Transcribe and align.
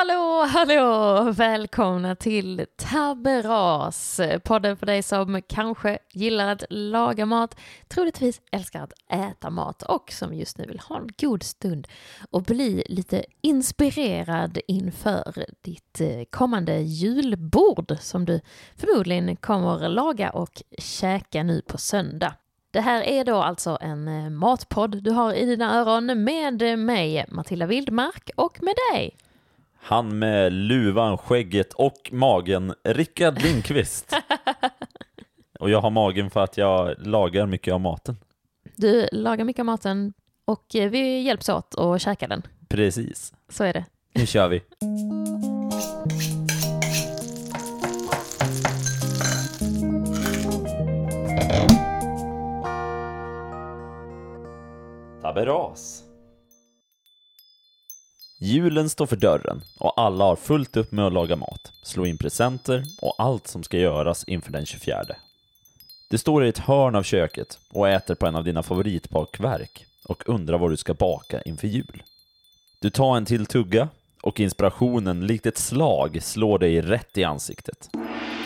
Hallå, 0.00 0.44
hallå! 0.48 1.22
Välkomna 1.32 2.16
till 2.16 2.66
Tabberas, 2.76 4.20
podden 4.44 4.76
för 4.76 4.86
dig 4.86 5.02
som 5.02 5.42
kanske 5.48 5.98
gillar 6.12 6.52
att 6.52 6.64
laga 6.70 7.26
mat, 7.26 7.60
troligtvis 7.88 8.40
älskar 8.52 8.82
att 8.82 8.92
äta 9.12 9.50
mat 9.50 9.82
och 9.82 10.12
som 10.12 10.34
just 10.34 10.58
nu 10.58 10.64
vill 10.66 10.80
ha 10.80 10.98
en 10.98 11.08
god 11.20 11.42
stund 11.42 11.88
och 12.30 12.42
bli 12.42 12.84
lite 12.86 13.24
inspirerad 13.40 14.58
inför 14.68 15.46
ditt 15.62 16.00
eh, 16.00 16.24
kommande 16.30 16.78
julbord 16.78 17.96
som 18.00 18.24
du 18.24 18.40
förmodligen 18.76 19.36
kommer 19.36 19.88
laga 19.88 20.30
och 20.30 20.62
käka 20.78 21.42
nu 21.42 21.62
på 21.62 21.78
söndag. 21.78 22.34
Det 22.70 22.80
här 22.80 23.02
är 23.02 23.24
då 23.24 23.36
alltså 23.36 23.78
en 23.80 24.08
eh, 24.08 24.30
matpodd 24.30 25.02
du 25.02 25.10
har 25.10 25.34
i 25.34 25.46
dina 25.46 25.78
öron 25.80 26.24
med 26.24 26.78
mig, 26.78 27.26
Matilda 27.28 27.66
Wildmark, 27.66 28.30
och 28.36 28.62
med 28.62 28.74
dig. 28.92 29.16
Han 29.82 30.18
med 30.18 30.52
luvan, 30.52 31.18
skägget 31.18 31.72
och 31.72 32.10
magen, 32.12 32.74
Rickard 32.84 33.42
Lindqvist. 33.42 34.16
och 35.60 35.70
jag 35.70 35.80
har 35.80 35.90
magen 35.90 36.30
för 36.30 36.40
att 36.40 36.56
jag 36.56 36.94
lagar 36.98 37.46
mycket 37.46 37.74
av 37.74 37.80
maten. 37.80 38.16
Du 38.76 39.08
lagar 39.12 39.44
mycket 39.44 39.60
av 39.60 39.66
maten 39.66 40.12
och 40.44 40.66
vi 40.72 41.20
hjälps 41.22 41.48
åt 41.48 41.78
att 41.78 42.02
käka 42.02 42.28
den. 42.28 42.42
Precis. 42.68 43.32
Så 43.48 43.64
är 43.64 43.72
det. 43.72 43.84
Nu 44.14 44.26
kör 44.26 44.48
vi. 44.48 44.62
Tabberas. 55.22 55.99
Julen 58.50 58.88
står 58.88 59.06
för 59.06 59.16
dörren 59.16 59.62
och 59.78 60.00
alla 60.00 60.24
har 60.24 60.36
fullt 60.36 60.76
upp 60.76 60.92
med 60.92 61.06
att 61.06 61.12
laga 61.12 61.36
mat, 61.36 61.72
slå 61.82 62.06
in 62.06 62.18
presenter 62.18 62.84
och 63.02 63.14
allt 63.18 63.46
som 63.46 63.62
ska 63.62 63.78
göras 63.78 64.24
inför 64.24 64.52
den 64.52 64.66
24. 64.66 65.04
Du 66.08 66.18
står 66.18 66.44
i 66.44 66.48
ett 66.48 66.58
hörn 66.58 66.94
av 66.94 67.02
köket 67.02 67.58
och 67.70 67.88
äter 67.88 68.14
på 68.14 68.26
en 68.26 68.36
av 68.36 68.44
dina 68.44 68.62
favoritbakverk 68.62 69.86
och 70.04 70.28
undrar 70.28 70.58
vad 70.58 70.70
du 70.70 70.76
ska 70.76 70.94
baka 70.94 71.42
inför 71.42 71.68
jul. 71.68 72.02
Du 72.80 72.90
tar 72.90 73.16
en 73.16 73.24
till 73.24 73.46
tugga 73.46 73.88
och 74.22 74.40
inspirationen 74.40 75.26
likt 75.26 75.46
ett 75.46 75.58
slag 75.58 76.22
slår 76.22 76.58
dig 76.58 76.80
rätt 76.80 77.18
i 77.18 77.24
ansiktet. 77.24 77.90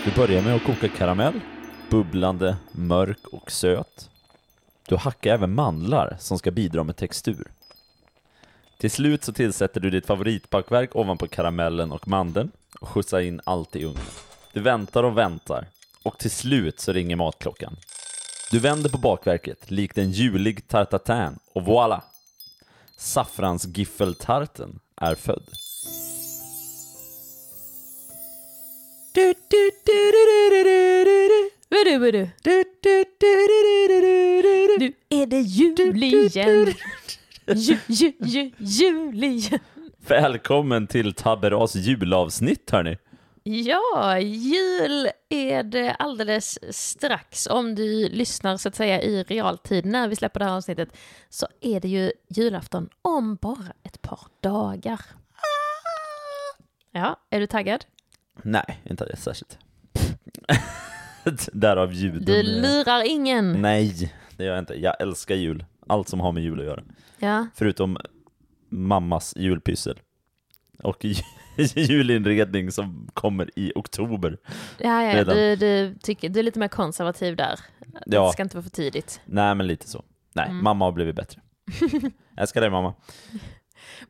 Du 0.04 0.10
börjar 0.16 0.42
med 0.42 0.54
att 0.54 0.64
koka 0.64 0.88
karamell, 0.88 1.40
bubblande, 1.90 2.56
mörk 2.72 3.26
och 3.32 3.50
söt. 3.50 4.10
Du 4.88 4.96
hackar 4.96 5.34
även 5.34 5.54
mandlar 5.54 6.16
som 6.20 6.38
ska 6.38 6.50
bidra 6.50 6.84
med 6.84 6.96
textur. 6.96 7.50
Till 8.84 8.90
slut 8.90 9.24
så 9.24 9.32
tillsätter 9.32 9.80
du 9.80 9.90
ditt 9.90 10.06
favoritbakverk 10.06 10.96
ovanpå 10.96 11.26
karamellen 11.28 11.92
och 11.92 12.08
mandeln 12.08 12.50
och 12.80 12.88
skjutsar 12.88 13.20
in 13.20 13.40
allt 13.44 13.76
i 13.76 13.84
ugnen. 13.84 14.04
Du 14.52 14.60
väntar 14.60 15.02
och 15.02 15.18
väntar 15.18 15.66
och 16.02 16.18
till 16.18 16.30
slut 16.30 16.80
så 16.80 16.92
ringer 16.92 17.16
matklockan. 17.16 17.76
Du 18.50 18.58
vänder 18.58 18.90
på 18.90 18.98
bakverket 18.98 19.70
likt 19.70 19.98
en 19.98 20.10
julig 20.10 20.68
tartatin 20.68 21.38
och 21.52 21.62
voilà! 21.62 22.00
Saffransgiffeltarten 22.98 24.80
är 24.96 25.14
född. 25.14 25.44
Du, 29.14 29.34
du, 29.48 29.70
du, 29.84 30.10
du, 30.12 30.50
du, 30.50 30.64
du, 30.64 31.04
du, 31.04 31.28
du. 31.28 31.50
Vudu, 31.76 31.98
vudu. 31.98 32.28
Du, 32.42 32.64
du, 32.82 33.04
du, 33.20 33.48
du, 33.48 33.88
du, 33.88 34.00
du, 34.00 34.42
du, 34.42 34.78
du. 34.78 34.78
Nu 34.78 34.92
är 35.22 35.26
det 35.26 35.40
jul 35.40 36.02
igen. 36.02 36.74
Ju, 37.46 37.78
ju, 37.86 38.12
ju, 38.20 38.52
jul 38.58 39.24
igen. 39.24 39.58
Välkommen 40.06 40.86
till 40.86 41.12
Tabberas 41.14 41.74
julavsnitt 41.76 42.70
hörni! 42.70 42.98
Ja, 43.42 44.18
jul 44.18 45.08
är 45.28 45.62
det 45.62 45.94
alldeles 45.94 46.58
strax. 46.76 47.46
Om 47.46 47.74
du 47.74 48.08
lyssnar 48.08 48.56
så 48.56 48.68
att 48.68 48.74
säga 48.74 49.02
i 49.02 49.22
realtid 49.22 49.84
när 49.84 50.08
vi 50.08 50.16
släpper 50.16 50.40
det 50.40 50.46
här 50.46 50.56
avsnittet 50.56 50.88
så 51.28 51.46
är 51.60 51.80
det 51.80 51.88
ju 51.88 52.12
julafton 52.28 52.88
om 53.02 53.36
bara 53.36 53.72
ett 53.82 54.02
par 54.02 54.20
dagar. 54.40 55.00
Ja, 56.92 57.20
är 57.30 57.40
du 57.40 57.46
taggad? 57.46 57.84
Nej, 58.42 58.80
inte 58.84 59.16
särskilt. 59.16 59.58
Därav 61.52 61.92
ljuden. 61.92 62.24
Du 62.24 62.42
lurar 62.42 63.10
ingen. 63.10 63.52
Nej, 63.52 64.12
det 64.36 64.44
gör 64.44 64.52
jag 64.52 64.62
inte. 64.62 64.74
Jag 64.74 65.00
älskar 65.00 65.34
jul. 65.34 65.64
Allt 65.86 66.08
som 66.08 66.20
har 66.20 66.32
med 66.32 66.42
jul 66.42 66.60
att 66.60 66.66
göra. 66.66 66.82
Ja, 67.18 67.46
Förutom 67.54 67.96
mammas 68.68 69.34
julpyssel. 69.36 70.00
Och 70.82 71.04
julinredning 71.76 72.72
som 72.72 73.08
kommer 73.14 73.50
i 73.58 73.72
oktober. 73.74 74.38
ja, 74.78 75.02
ja. 75.02 75.16
Redan. 75.16 75.36
Du, 75.36 75.56
du, 75.56 75.94
tycker, 76.02 76.28
du 76.28 76.38
är 76.40 76.44
lite 76.44 76.58
mer 76.58 76.68
konservativ 76.68 77.36
där. 77.36 77.60
Det 78.06 78.16
Ja. 78.16 78.32
ska 78.32 78.42
inte 78.42 78.56
vara 78.56 78.62
för 78.62 78.70
tidigt. 78.70 79.20
Nej, 79.24 79.54
men 79.54 79.66
lite 79.66 79.88
så. 79.88 80.04
Nej, 80.32 80.48
Mm. 80.48 80.64
mamma 80.64 80.84
har 80.84 80.92
blivit 80.92 81.16
bättre. 81.16 81.40
Jag 81.80 82.12
älskar 82.36 82.60
dig 82.60 82.70
mamma. 82.70 82.94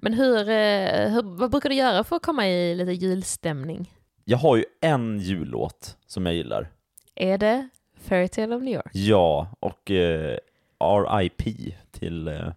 Men 0.00 0.14
hur, 0.14 0.38
eh, 0.48 1.10
hur, 1.12 1.36
vad 1.38 1.50
brukar 1.50 1.68
du 1.68 1.74
göra 1.74 2.04
för 2.04 2.16
att 2.16 2.22
komma 2.22 2.48
i 2.48 2.74
lite 2.74 2.92
julstämning? 2.92 3.94
Jag 4.24 4.38
har 4.38 4.56
ju 4.56 4.64
en 4.80 5.18
jullåt 5.18 5.96
som 6.06 6.26
jag 6.26 6.34
gillar. 6.34 6.68
Är 7.14 7.38
det 7.38 7.68
Fairytale 8.00 8.56
of 8.56 8.62
New 8.62 8.74
York? 8.74 8.90
Ja, 8.92 9.48
och 9.60 9.90
eh, 9.90 10.38
RIP 10.84 11.42
till 11.90 12.28
eh, 12.28 12.52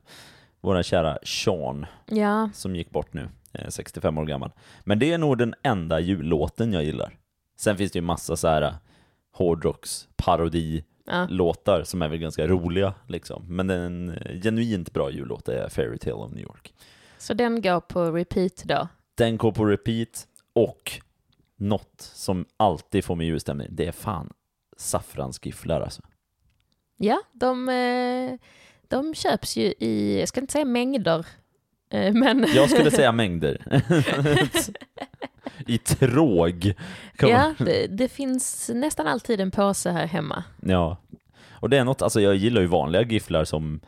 våra 0.61 0.83
kära 0.83 1.17
Sean 1.23 1.85
Ja, 2.05 2.49
som 2.53 2.75
gick 2.75 2.89
bort 2.89 3.13
nu, 3.13 3.29
eh, 3.53 3.69
65 3.69 4.17
år 4.17 4.25
gammal. 4.25 4.51
Men 4.83 4.99
det 4.99 5.13
är 5.13 5.17
nog 5.17 5.37
den 5.37 5.55
enda 5.63 5.99
jullåten 5.99 6.73
jag 6.73 6.83
gillar. 6.83 7.17
Sen 7.57 7.77
finns 7.77 7.91
det 7.91 7.99
ju 7.99 8.03
massa 8.03 8.37
så 8.37 8.47
här 8.47 8.61
eh, 8.61 8.73
hårdrocks, 9.33 10.07
parodi, 10.15 10.83
ja. 11.05 11.27
låtar 11.29 11.83
som 11.83 12.01
är 12.01 12.07
väl 12.07 12.19
ganska 12.19 12.47
roliga 12.47 12.93
liksom. 13.07 13.45
Men 13.47 13.69
en 13.69 14.09
eh, 14.09 14.41
genuint 14.41 14.93
bra 14.93 15.11
jullåt 15.11 15.49
är 15.49 15.69
Fairytale 15.69 16.15
of 16.15 16.31
New 16.31 16.43
York. 16.43 16.73
Så 17.17 17.33
den 17.33 17.61
går 17.61 17.79
på 17.79 18.11
repeat 18.11 18.63
då? 18.65 18.87
Den 19.15 19.37
går 19.37 19.51
på 19.51 19.65
repeat 19.65 20.27
och 20.53 21.01
något 21.55 22.01
som 22.01 22.45
alltid 22.57 23.05
får 23.05 23.15
mig 23.15 23.27
i 23.27 23.29
julstämning, 23.29 23.67
det 23.71 23.85
är 23.85 23.91
fan 23.91 24.33
saffransgifflar 24.77 25.81
alltså. 25.81 26.01
Ja, 26.97 27.21
de, 27.33 27.69
eh, 27.69 28.39
de 28.87 29.15
köps 29.15 29.57
ju 29.57 29.73
i, 29.79 30.19
jag 30.19 30.27
ska 30.27 30.39
inte 30.41 30.53
säga 30.53 30.65
mängder, 30.65 31.25
eh, 31.89 32.13
men 32.13 32.45
Jag 32.55 32.69
skulle 32.69 32.91
säga 32.91 33.11
mängder. 33.11 33.81
I 35.67 35.77
tråg. 35.77 36.73
Ja, 37.19 37.53
det, 37.57 37.87
det 37.87 38.07
finns 38.07 38.71
nästan 38.73 39.07
alltid 39.07 39.41
en 39.41 39.51
påse 39.51 39.91
här 39.91 40.07
hemma. 40.07 40.43
ja. 40.61 40.97
Och 41.59 41.69
det 41.69 41.77
är 41.77 41.83
något, 41.83 42.01
alltså 42.01 42.21
jag 42.21 42.35
gillar 42.35 42.61
ju 42.61 42.67
vanliga 42.67 43.01
gifflar 43.01 43.43
som 43.43 43.79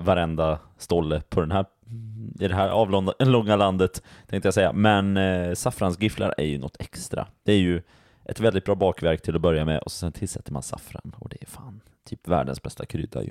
varenda 0.00 0.58
stolle 0.78 1.22
på 1.28 1.40
den 1.40 1.50
här, 1.52 1.66
i 2.40 2.48
det 2.48 2.54
här 2.54 2.68
avlånga 2.68 3.12
långa 3.18 3.56
landet, 3.56 4.02
tänkte 4.26 4.46
jag 4.46 4.54
säga. 4.54 4.72
Men 4.72 5.16
eh, 5.16 5.54
saffransgifflar 5.54 6.34
är 6.38 6.44
ju 6.44 6.58
något 6.58 6.76
extra. 6.80 7.26
Det 7.42 7.52
är 7.52 7.58
ju 7.58 7.82
ett 8.24 8.40
väldigt 8.40 8.64
bra 8.64 8.74
bakverk 8.74 9.22
till 9.22 9.36
att 9.36 9.40
börja 9.42 9.64
med 9.64 9.78
och 9.78 9.92
sen 9.92 10.12
tillsätter 10.12 10.52
man 10.52 10.62
saffran 10.62 11.12
och 11.18 11.28
det 11.28 11.36
är 11.42 11.46
fan 11.46 11.80
typ 12.06 12.28
världens 12.28 12.62
bästa 12.62 12.86
krydda 12.86 13.22
ju. 13.22 13.30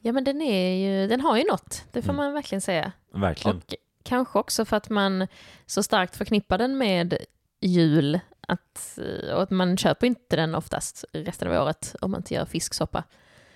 Ja, 0.00 0.12
men 0.12 0.24
den, 0.24 0.42
är 0.42 0.70
ju, 0.76 1.08
den 1.08 1.20
har 1.20 1.36
ju 1.36 1.44
något, 1.44 1.84
det 1.92 2.02
får 2.02 2.12
Mm. 2.12 2.24
man 2.24 2.32
verkligen 2.34 2.60
säga. 2.60 2.92
Verkligen. 3.12 3.56
Och 3.56 3.74
kanske 4.02 4.38
också 4.38 4.64
för 4.64 4.76
att 4.76 4.90
man 4.90 5.26
så 5.66 5.82
starkt 5.82 6.16
förknippar 6.16 6.58
den 6.58 6.78
med 6.78 7.16
jul, 7.60 8.20
att, 8.40 8.98
och 9.34 9.42
att 9.42 9.50
man 9.50 9.76
köper 9.76 10.06
inte 10.06 10.36
den 10.36 10.54
oftast 10.54 11.04
resten 11.12 11.48
av 11.48 11.62
året 11.62 11.94
om 12.00 12.10
man 12.10 12.20
inte 12.20 12.34
gör 12.34 12.44
fisksoppa. 12.44 13.04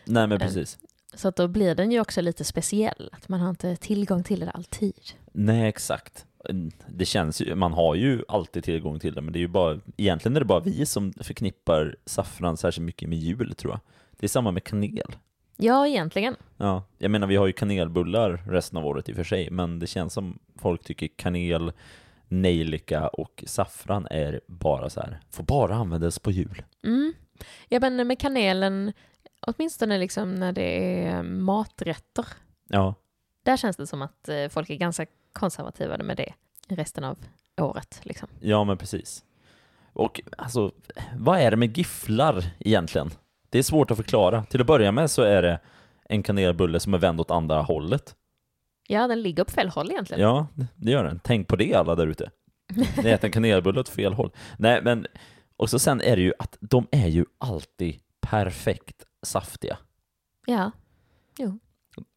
Nej 0.05 0.27
men 0.27 0.33
eh, 0.33 0.47
precis. 0.47 0.79
Så 1.15 1.29
att 1.29 1.37
då 1.37 1.49
blir 1.49 1.75
den 1.75 1.93
ju 1.93 2.01
också 2.01 2.21
lite 2.21 2.45
speciell, 2.45 3.11
att 3.13 3.29
man 3.29 3.41
har 3.41 3.51
inte 3.51 3.77
tillgång 3.77 4.23
till 4.25 4.41
den 4.41 4.49
alltid. 4.49 4.95
Nej, 5.33 5.69
exakt. 5.69 6.27
Det 6.89 7.05
känns 7.05 7.41
ju, 7.41 7.55
man 7.55 7.73
har 7.73 7.95
ju 7.95 8.25
alltid 8.29 8.65
tillgång 8.65 8.99
till 9.01 9.15
det, 9.15 9.21
men 9.21 9.33
det 9.33 9.39
är 9.39 9.41
ju 9.41 9.49
bara, 9.49 9.81
egentligen 9.97 10.37
är 10.37 10.41
det 10.41 10.47
bara 10.47 10.61
vi 10.61 10.87
som 10.87 11.13
förknippar 11.13 11.97
saffran 12.07 12.57
särskilt 12.57 12.85
mycket 12.85 13.09
med 13.09 13.19
jul, 13.19 13.55
tror 13.55 13.73
jag. 13.73 13.81
Det 14.21 14.27
är 14.27 14.29
samma 14.29 14.51
med 14.51 14.65
kanel. 14.65 15.17
Ja, 15.57 15.87
egentligen. 15.87 16.37
Ja, 16.57 16.85
jag 16.99 17.11
menar 17.11 17.27
vi 17.27 17.37
har 17.37 17.47
ju 17.47 17.53
kanelbullar 17.53 18.43
resten 18.47 18.79
av 18.79 18.87
året 18.87 19.09
i 19.09 19.13
och 19.13 19.17
för 19.17 19.25
sig, 19.25 19.51
men 19.51 19.79
det 19.79 19.87
känns 19.87 20.13
som 20.13 20.39
folk 20.57 20.85
tycker 20.85 21.09
kanel, 21.17 21.73
nejlika 22.29 23.09
och 23.09 23.45
saffran 23.47 24.07
är 24.11 24.41
bara 24.47 24.91
så 24.91 25.01
här, 25.01 25.21
får 25.31 25.45
bara 25.45 25.75
användas 25.75 26.19
på 26.19 26.31
jul. 26.31 26.63
Mm. 26.85 27.13
Ja, 27.69 27.81
men 27.81 28.07
med 28.07 28.19
kanelen, 28.19 28.93
åtminstone 29.41 29.99
liksom 29.99 30.35
när 30.35 30.53
det 30.53 31.05
är 31.05 31.23
maträtter, 31.23 32.27
Ja, 32.69 32.95
där 33.43 33.57
känns 33.57 33.77
det 33.77 33.87
som 33.87 34.03
att 34.03 34.29
eh, 34.29 34.49
folk 34.49 34.71
är 34.71 34.75
ganska 34.75 35.07
konservativa 35.33 35.99
med 35.99 36.17
det 36.17 36.35
resten 36.69 37.05
av 37.05 37.19
året. 37.57 38.01
Liksom. 38.03 38.29
ja 38.41 38.65
men 38.65 38.77
precis. 38.77 39.25
Och 39.93 40.21
alltså, 40.39 40.73
vad 41.19 41.41
är 41.41 41.51
det 41.51 41.57
med 41.57 41.79
gifflar 41.79 42.45
egentligen? 42.59 43.11
Det 43.51 43.59
är 43.59 43.63
svårt 43.63 43.91
att 43.91 43.97
förklara. 43.97 44.45
Till 44.45 44.61
att 44.61 44.67
börja 44.67 44.93
med 44.93 45.11
så 45.11 45.23
är 45.23 45.43
det 45.43 45.61
en 46.05 46.23
kanelbulle 46.23 46.81
som 46.81 46.95
är 46.95 46.99
vänd 46.99 47.21
åt 47.21 47.31
andra 47.31 47.63
hållet. 47.63 48.17
Ja, 48.89 49.07
den 49.07 49.23
ligger 49.23 49.45
på 49.45 49.51
fel 49.51 49.69
håll 49.69 49.91
egentligen. 49.91 50.23
Ja, 50.23 50.47
det 50.77 50.91
gör 50.91 51.05
den. 51.05 51.21
Tänk 51.25 51.49
på 51.49 51.57
det 51.57 51.75
alla 51.75 51.95
där 51.95 52.07
ute. 52.07 52.31
Ni 53.03 53.11
äter 53.11 53.25
en 53.25 53.33
kanelbulle 53.33 53.81
åt 53.81 53.89
fel 53.89 54.13
håll. 54.13 54.31
Nej, 54.59 54.81
men 54.83 55.07
och 55.57 55.71
så 55.71 55.79
sen 55.79 56.01
är 56.01 56.17
det 56.17 56.23
ju 56.23 56.33
att 56.39 56.57
de 56.61 56.87
är 56.91 57.09
ju 57.09 57.25
alltid 57.39 58.01
perfekt 58.21 59.05
saftiga. 59.23 59.79
Ja. 60.47 60.71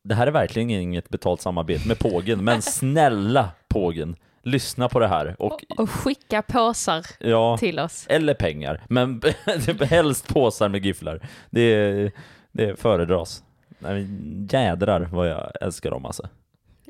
Det 0.04 0.16
här 0.16 0.28
är 0.28 0.32
verkligen 0.32 0.70
inget 0.70 1.10
betalt 1.10 1.42
samarbete 1.42 1.88
med 1.88 2.00
Pågen, 2.00 2.44
men 2.44 2.62
snälla 2.62 3.50
Pågen, 3.68 4.16
lyssna 4.44 4.90
på 4.90 5.00
det 5.00 5.08
här. 5.08 5.36
Och 5.40 5.64
Och, 5.78 5.90
skicka 5.90 6.42
påsar 6.42 7.06
ja, 7.20 7.58
till 7.58 7.80
oss. 7.80 8.06
eller 8.10 8.34
pengar, 8.34 8.84
men 8.90 9.22
helst 9.82 10.28
påsar 10.28 10.70
med 10.70 10.86
gifflar. 10.86 11.28
Det, 11.50 12.12
det 12.52 12.80
föredras. 12.80 13.44
Nej, 13.80 14.08
jädrar 14.52 15.10
vad 15.12 15.30
jag 15.30 15.52
älskar 15.62 15.92
dem 15.92 16.06
alltså. 16.06 16.30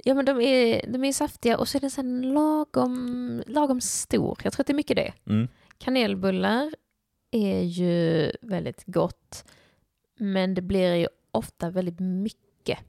Ja, 0.04 0.14
men 0.14 0.26
de 0.26 0.42
är, 0.42 0.88
de 0.88 1.04
är 1.04 1.14
saftiga 1.14 1.58
och 1.58 1.68
så 1.68 1.78
är 1.78 1.80
den 1.80 1.92
sen 1.92 2.22
lagom, 2.34 3.44
lagom 3.48 3.82
stor. 3.82 4.38
Jag 4.44 4.54
tror 4.54 4.64
att 4.64 4.68
det 4.68 4.74
är 4.74 4.76
mycket 4.76 4.96
det. 4.96 5.14
Mm. 5.28 5.48
Kanelbullar 5.78 6.72
är 7.32 7.62
ju 7.62 8.32
väldigt 8.42 8.84
gott, 8.86 9.46
men 10.20 10.54
det 10.54 10.62
blir 10.62 10.96
ju 10.96 11.08
ofta 11.32 11.70
väldigt 11.70 12.00
mycket. 12.00 12.80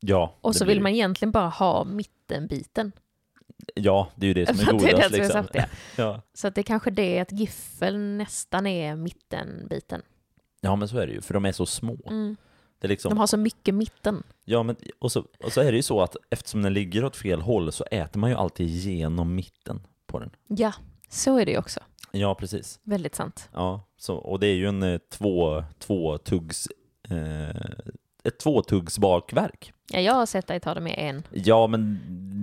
Ja, 0.00 0.34
Och 0.40 0.56
så 0.56 0.64
vill 0.64 0.80
man 0.80 0.92
egentligen 0.92 1.32
bara 1.32 1.48
ha 1.48 1.84
mittenbiten. 1.84 2.92
Ja, 3.74 4.08
det 4.14 4.26
är 4.26 4.28
ju 4.28 4.34
det 4.34 4.46
som 4.46 4.68
är 4.68 4.74
att 4.74 4.80
det 4.82 4.88
är 4.88 4.92
godast. 4.92 5.10
det 5.10 5.14
som 5.14 5.14
är 5.14 5.22
liksom. 5.24 5.42
saftiga. 5.42 5.68
ja. 5.96 6.22
Så 6.34 6.48
att 6.48 6.54
det 6.54 6.60
är 6.60 6.62
kanske 6.62 6.90
det 6.90 7.20
att 7.20 7.32
giffeln 7.32 8.18
nästan 8.18 8.66
är 8.66 8.96
mittenbiten. 8.96 10.02
ja, 10.60 10.76
men 10.76 10.88
så 10.88 10.98
är 10.98 11.06
det 11.06 11.12
ju, 11.12 11.20
för 11.20 11.34
de 11.34 11.44
är 11.44 11.52
så 11.52 11.66
små. 11.66 11.98
Mm. 12.06 12.36
Det 12.78 12.86
är 12.86 12.88
liksom, 12.88 13.08
De 13.08 13.18
har 13.18 13.26
så 13.26 13.36
mycket 13.36 13.74
mitten. 13.74 14.22
Ja, 14.44 14.62
men 14.62 14.76
och 14.98 15.12
så, 15.12 15.24
och 15.44 15.52
så 15.52 15.60
är 15.60 15.72
det 15.72 15.76
ju 15.76 15.82
så 15.82 16.00
att 16.00 16.16
eftersom 16.30 16.62
den 16.62 16.72
ligger 16.74 17.04
åt 17.04 17.16
fel 17.16 17.40
håll 17.40 17.72
så 17.72 17.84
äter 17.84 18.20
man 18.20 18.30
ju 18.30 18.36
alltid 18.36 18.68
genom 18.68 19.34
mitten 19.34 19.86
på 20.06 20.18
den. 20.18 20.30
Ja, 20.46 20.72
så 21.08 21.38
är 21.38 21.46
det 21.46 21.52
ju 21.52 21.58
också. 21.58 21.80
Ja, 22.12 22.34
precis. 22.34 22.80
Väldigt 22.82 23.14
sant. 23.14 23.48
Ja, 23.52 23.88
så, 23.96 24.14
och 24.16 24.40
det 24.40 24.46
är 24.46 24.54
ju 24.54 24.68
en 24.68 24.82
eh, 24.82 24.98
två, 25.10 25.64
två 25.78 26.18
tuggs, 26.18 26.68
eh, 27.08 27.56
ett 28.24 28.38
tvåtuggs 28.38 28.98
bakverk. 28.98 29.72
Ja, 29.92 30.00
jag 30.00 30.14
har 30.14 30.26
sett 30.26 30.46
dig 30.46 30.60
ta 30.60 30.74
det 30.74 30.80
med 30.80 30.94
en. 30.98 31.22
Ja, 31.32 31.66
men 31.66 32.00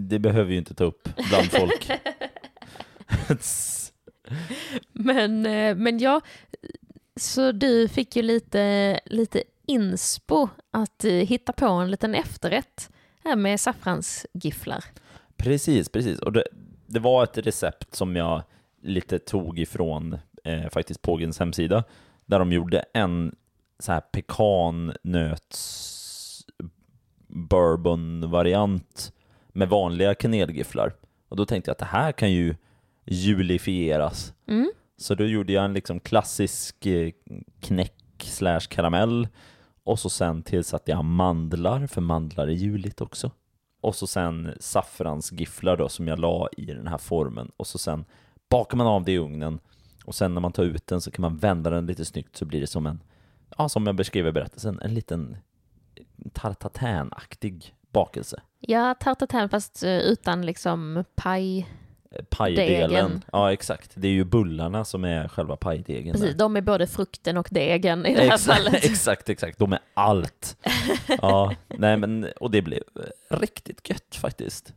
det 0.10 0.20
behöver 0.20 0.52
ju 0.52 0.58
inte 0.58 0.74
ta 0.74 0.84
upp 0.84 1.10
bland 1.30 1.52
folk. 1.52 1.92
Men, 4.94 5.46
eh, 5.46 5.76
men 5.76 6.00
ja, 6.00 6.22
så 7.16 7.52
du 7.52 7.88
fick 7.88 8.16
ju 8.16 8.22
lite, 8.22 9.00
lite 9.06 9.44
inspo 9.66 10.48
att 10.72 11.06
eh, 11.06 11.12
hitta 11.12 11.54
på 11.54 11.66
en 11.66 11.92
liten 11.92 12.16
efterrätt 12.16 12.90
här 13.24 13.36
med 13.36 13.60
saffransgifflar. 13.60 14.84
precis, 15.38 15.90
precis. 15.90 16.20
Och 16.20 16.32
det, 16.32 16.44
det 16.88 17.00
var 17.00 17.24
ett 17.24 17.38
recept 17.38 17.96
som 17.96 18.16
jag 18.16 18.44
lite 18.82 19.20
tog 19.20 19.60
ifrån 19.60 20.18
eh, 20.44 20.70
faktiskt 20.70 21.02
Pågens 21.02 21.40
hemsida, 21.40 21.84
där 22.26 22.40
de 22.40 22.52
gjorde 22.52 22.86
en 22.94 23.36
så 23.82 23.92
här 23.92 24.02
pekannöts 24.02 25.78
bourbon-variant 27.28 29.14
med 29.48 29.70
vanliga 29.70 30.16
kanelgifflar. 30.16 30.94
Och 31.30 31.38
då 31.38 31.46
tänkte 31.46 31.70
jag 31.70 31.74
att 31.74 31.80
det 31.80 31.86
här 31.86 32.12
kan 32.12 32.32
ju 32.32 32.56
julifieras. 33.06 34.34
Mm. 34.48 34.72
Så 34.98 35.16
då 35.16 35.26
gjorde 35.26 35.54
jag 35.54 35.66
en 35.66 35.74
liksom 35.74 36.00
klassisk 36.00 36.86
eh, 36.86 37.12
knäck 37.60 37.94
slash 38.24 38.60
karamell 38.70 39.28
och 39.84 40.00
så 40.00 40.10
sen 40.10 40.44
tillsatte 40.44 40.92
jag 40.92 41.06
mandlar, 41.06 41.88
för 41.88 42.02
mandlar 42.02 42.48
är 42.48 42.52
juligt 42.52 43.02
också. 43.02 43.32
Och 43.82 43.96
så 43.96 44.08
sen 44.08 44.54
saffransgifflar 44.60 45.78
då 45.78 45.90
som 45.90 46.08
jag 46.08 46.20
la 46.20 46.50
i 46.58 46.66
den 46.66 46.88
här 46.88 46.98
formen 46.98 47.52
och 47.58 47.68
så 47.68 47.78
sen 47.78 48.06
bakar 48.50 48.78
man 48.78 48.88
av 48.88 49.04
det 49.04 49.12
i 49.12 49.18
ugnen 49.18 49.60
och 50.06 50.16
sen 50.16 50.34
när 50.34 50.42
man 50.42 50.52
tar 50.52 50.64
ut 50.64 50.88
den 50.88 51.02
så 51.02 51.12
kan 51.12 51.22
man 51.22 51.38
vända 51.38 51.70
den 51.70 51.86
lite 51.86 52.06
snyggt 52.06 52.36
så 52.38 52.46
blir 52.46 52.60
det 52.62 52.68
som 52.68 52.86
en, 52.86 53.04
ja 53.58 53.70
som 53.70 53.86
jag 53.86 53.96
beskrev 53.96 54.28
i 54.28 54.32
berättelsen, 54.32 54.80
en 54.82 54.94
liten 54.94 55.38
tartatänaktig 56.34 57.76
bakelse. 57.92 58.42
Ja, 58.60 58.94
tartatän 59.00 59.50
fast 59.50 59.84
eh, 59.84 59.98
utan 59.98 60.46
liksom 60.46 61.04
paj. 61.16 61.60
Eh, 62.12 62.24
Pajdelen. 62.30 63.24
Ja, 63.32 63.54
exakt. 63.54 63.92
Det 63.96 64.08
är 64.08 64.12
ju 64.12 64.24
bullarna 64.24 64.86
som 64.86 65.04
är 65.04 65.28
själva 65.28 65.56
pajdegen. 65.56 66.14
Precis, 66.14 66.32
där. 66.32 66.38
de 66.38 66.56
är 66.56 66.62
både 66.62 66.88
frukten 66.88 67.38
och 67.38 67.48
degen 67.52 68.06
i 68.06 68.16
det 68.16 68.22
här 68.22 68.34
Exakt, 68.34 68.58
fallet. 68.64 68.74
exakt, 68.86 69.30
exakt. 69.30 69.58
De 69.60 69.74
är 69.74 69.80
allt. 69.94 70.58
Ja, 71.22 71.56
nej 71.68 71.98
men, 71.98 72.28
och 72.40 72.52
det 72.52 72.62
blev 72.62 72.84
riktigt 73.30 73.90
gött 73.90 74.16
faktiskt. 74.16 74.74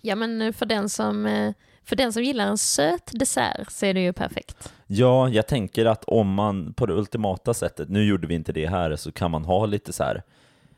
Ja, 0.00 0.16
men 0.16 0.42
eh, 0.42 0.52
för 0.52 0.66
den 0.66 0.88
som, 0.88 1.26
eh, 1.26 1.52
för 1.84 1.96
den 1.96 2.12
som 2.12 2.22
gillar 2.22 2.46
en 2.46 2.58
söt 2.58 3.10
dessert 3.12 3.70
så 3.70 3.86
är 3.86 3.94
det 3.94 4.00
ju 4.00 4.12
perfekt. 4.12 4.72
Ja, 4.86 5.28
jag 5.28 5.46
tänker 5.46 5.86
att 5.86 6.04
om 6.04 6.34
man 6.34 6.74
på 6.74 6.86
det 6.86 6.92
ultimata 6.92 7.54
sättet, 7.54 7.88
nu 7.88 8.04
gjorde 8.04 8.26
vi 8.26 8.34
inte 8.34 8.52
det 8.52 8.66
här, 8.66 8.96
så 8.96 9.12
kan 9.12 9.30
man 9.30 9.44
ha 9.44 9.66
lite 9.66 9.92
så 9.92 10.04
här, 10.04 10.22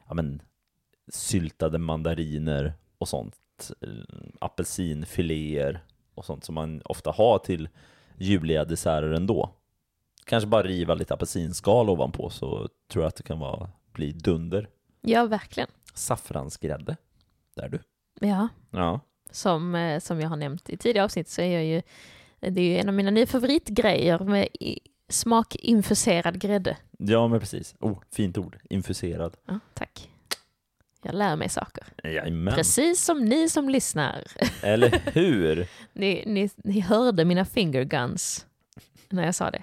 ja 0.09 0.15
men, 0.15 0.43
syltade 1.13 1.79
mandariner 1.79 2.73
och 2.99 3.09
sånt, 3.09 3.35
eh, 3.81 3.89
apelsinfiléer 4.41 5.85
och 6.15 6.25
sånt 6.25 6.45
som 6.45 6.55
man 6.55 6.83
ofta 6.85 7.11
har 7.11 7.39
till 7.39 7.69
juliga 8.19 8.65
desserter 8.65 9.11
ändå. 9.13 9.51
Kanske 10.25 10.47
bara 10.47 10.63
riva 10.63 10.95
lite 10.95 11.15
apelsinskal 11.15 11.91
ovanpå 11.91 12.31
så 12.31 12.69
tror 12.93 13.05
jag 13.05 13.09
att 13.09 13.17
det 13.17 13.23
kan 13.23 13.39
vara, 13.39 13.71
bli 13.93 14.13
dunder. 14.13 14.69
Ja, 15.01 15.27
verkligen. 15.27 15.69
Saffransgrädde, 15.95 16.97
där 17.57 17.69
du. 17.69 17.81
Ja, 18.21 18.49
Ja. 18.71 19.01
Som, 19.37 19.75
eh, 19.75 20.01
som 20.01 20.21
jag 20.21 20.29
har 20.29 20.37
nämnt 20.37 20.71
i 20.71 20.77
tidigare 20.77 21.05
avsnitt 21.05 21.29
så 21.29 21.43
är 21.43 21.55
jag 21.55 21.65
ju, 21.65 21.83
det 22.41 22.61
är 22.61 22.65
ju 22.65 22.79
en 22.79 22.89
av 22.89 22.95
mina 22.95 23.11
nya 23.11 23.27
favoritgrejer 23.27 24.19
med 24.19 24.49
smakinfuserad 25.09 26.41
grädde. 26.41 26.77
Ja, 26.99 27.29
men 27.29 27.41
precis. 27.41 27.75
Oh, 27.81 27.99
fint 28.13 28.39
ord. 28.39 28.59
Infuserad. 28.71 29.37
Ja, 29.47 29.59
tack. 29.75 30.11
Jag 31.03 31.15
lär 31.15 31.37
mig 31.37 31.49
saker. 31.49 31.85
Jajamän. 32.05 32.55
Precis 32.55 33.05
som 33.05 33.25
ni 33.25 33.49
som 33.49 33.69
lyssnar. 33.69 34.25
Eller 34.63 35.01
hur? 35.13 35.69
Ni, 35.93 36.23
ni, 36.27 36.51
ni 36.57 36.81
hörde 36.81 37.25
mina 37.25 37.45
finger 37.45 37.85
guns 37.85 38.47
när 39.09 39.25
jag 39.25 39.35
sa 39.35 39.51
det. 39.51 39.63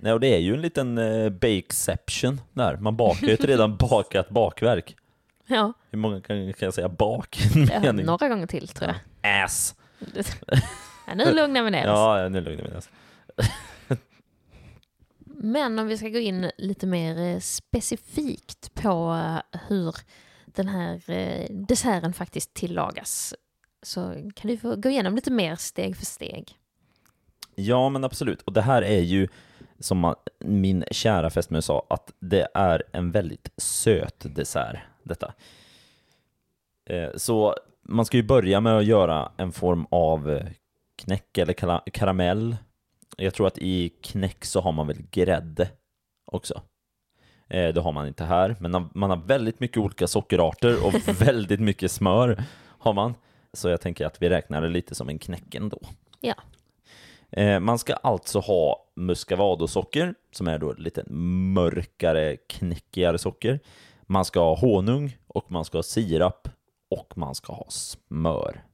Nej, 0.00 0.12
och 0.12 0.20
det 0.20 0.34
är 0.34 0.38
ju 0.38 0.54
en 0.54 0.60
liten 0.60 0.98
eh, 0.98 1.30
bakeception 1.30 2.40
där. 2.52 2.76
Man 2.76 2.96
bakar 2.96 3.26
ju 3.26 3.32
ett 3.32 3.44
redan 3.44 3.76
bakat 3.90 4.28
bakverk. 4.28 4.96
Ja, 5.46 5.72
Hur 5.90 5.98
många 5.98 6.20
kan, 6.20 6.52
kan 6.52 6.66
jag 6.66 6.74
säga 6.74 6.88
bak? 6.88 7.38
ja 7.82 7.92
några 7.92 8.28
gånger 8.28 8.46
till 8.46 8.68
tror 8.68 8.90
jag. 9.22 9.44
Ass! 9.44 9.74
Ja, 11.06 11.14
nu 11.14 11.34
lugnar 11.34 11.62
vi 11.62 11.70
ner 11.70 11.92
oss. 11.92 11.98
Ja, 11.98 12.28
nu 12.28 12.40
lugnar 12.40 12.64
vi 12.70 12.76
oss. 12.76 12.88
Men 15.24 15.78
om 15.78 15.86
vi 15.86 15.98
ska 15.98 16.08
gå 16.08 16.18
in 16.18 16.50
lite 16.58 16.86
mer 16.86 17.18
eh, 17.18 17.40
specifikt 17.40 18.74
på 18.74 19.22
eh, 19.24 19.60
hur 19.68 19.94
den 20.44 20.68
här 20.68 21.10
eh, 21.10 21.46
desserten 21.50 22.12
faktiskt 22.12 22.54
tillagas 22.54 23.34
så 23.82 24.14
kan 24.34 24.50
du 24.50 24.56
få 24.56 24.76
gå 24.76 24.88
igenom 24.88 25.14
lite 25.14 25.30
mer 25.30 25.56
steg 25.56 25.96
för 25.96 26.06
steg. 26.06 26.58
Ja, 27.54 27.88
men 27.88 28.04
absolut. 28.04 28.42
Och 28.42 28.52
det 28.52 28.62
här 28.62 28.82
är 28.82 29.00
ju, 29.00 29.28
som 29.78 30.14
min 30.38 30.84
kära 30.90 31.30
fästmö 31.30 31.62
sa, 31.62 31.86
att 31.90 32.12
det 32.18 32.48
är 32.54 32.82
en 32.92 33.10
väldigt 33.10 33.48
söt 33.56 34.34
dessert, 34.34 34.76
detta. 35.08 35.34
Eh, 36.86 37.10
så 37.16 37.54
man 37.82 38.04
ska 38.04 38.16
ju 38.16 38.22
börja 38.22 38.60
med 38.60 38.76
att 38.76 38.84
göra 38.84 39.32
en 39.36 39.52
form 39.52 39.86
av 39.90 40.30
eh, 40.30 40.46
knäck 40.96 41.38
eller 41.38 41.90
karamell. 41.90 42.56
Jag 43.16 43.34
tror 43.34 43.46
att 43.46 43.58
i 43.58 43.88
knäck 43.88 44.44
så 44.44 44.60
har 44.60 44.72
man 44.72 44.86
väl 44.86 45.02
grädde 45.10 45.68
också. 46.24 46.62
Eh, 47.48 47.74
det 47.74 47.80
har 47.80 47.92
man 47.92 48.06
inte 48.06 48.24
här, 48.24 48.56
men 48.60 48.90
man 48.94 49.10
har 49.10 49.16
väldigt 49.16 49.60
mycket 49.60 49.76
olika 49.76 50.06
sockerarter 50.06 50.86
och 50.86 50.94
väldigt 51.22 51.60
mycket 51.60 51.90
smör 51.90 52.42
har 52.78 52.92
man. 52.92 53.14
Så 53.52 53.68
jag 53.68 53.80
tänker 53.80 54.06
att 54.06 54.22
vi 54.22 54.28
räknar 54.28 54.62
det 54.62 54.68
lite 54.68 54.94
som 54.94 55.08
en 55.08 55.18
knäck 55.18 55.54
ändå. 55.54 55.80
Ja. 56.20 56.34
Man 57.60 57.78
ska 57.78 57.94
alltså 57.94 58.38
ha 58.38 58.86
muscavadosocker, 58.94 60.14
som 60.30 60.48
är 60.48 60.58
då 60.58 60.72
lite 60.72 61.04
mörkare, 61.10 62.36
knäckigare 62.36 63.18
socker. 63.18 63.60
Man 64.06 64.24
ska 64.24 64.40
ha 64.40 64.56
honung 64.56 65.16
och 65.26 65.50
man 65.50 65.64
ska 65.64 65.78
ha 65.78 65.82
sirap 65.82 66.48
och 66.90 67.18
man 67.18 67.34
ska 67.34 67.52
ha 67.52 67.66
smör. 67.68 68.64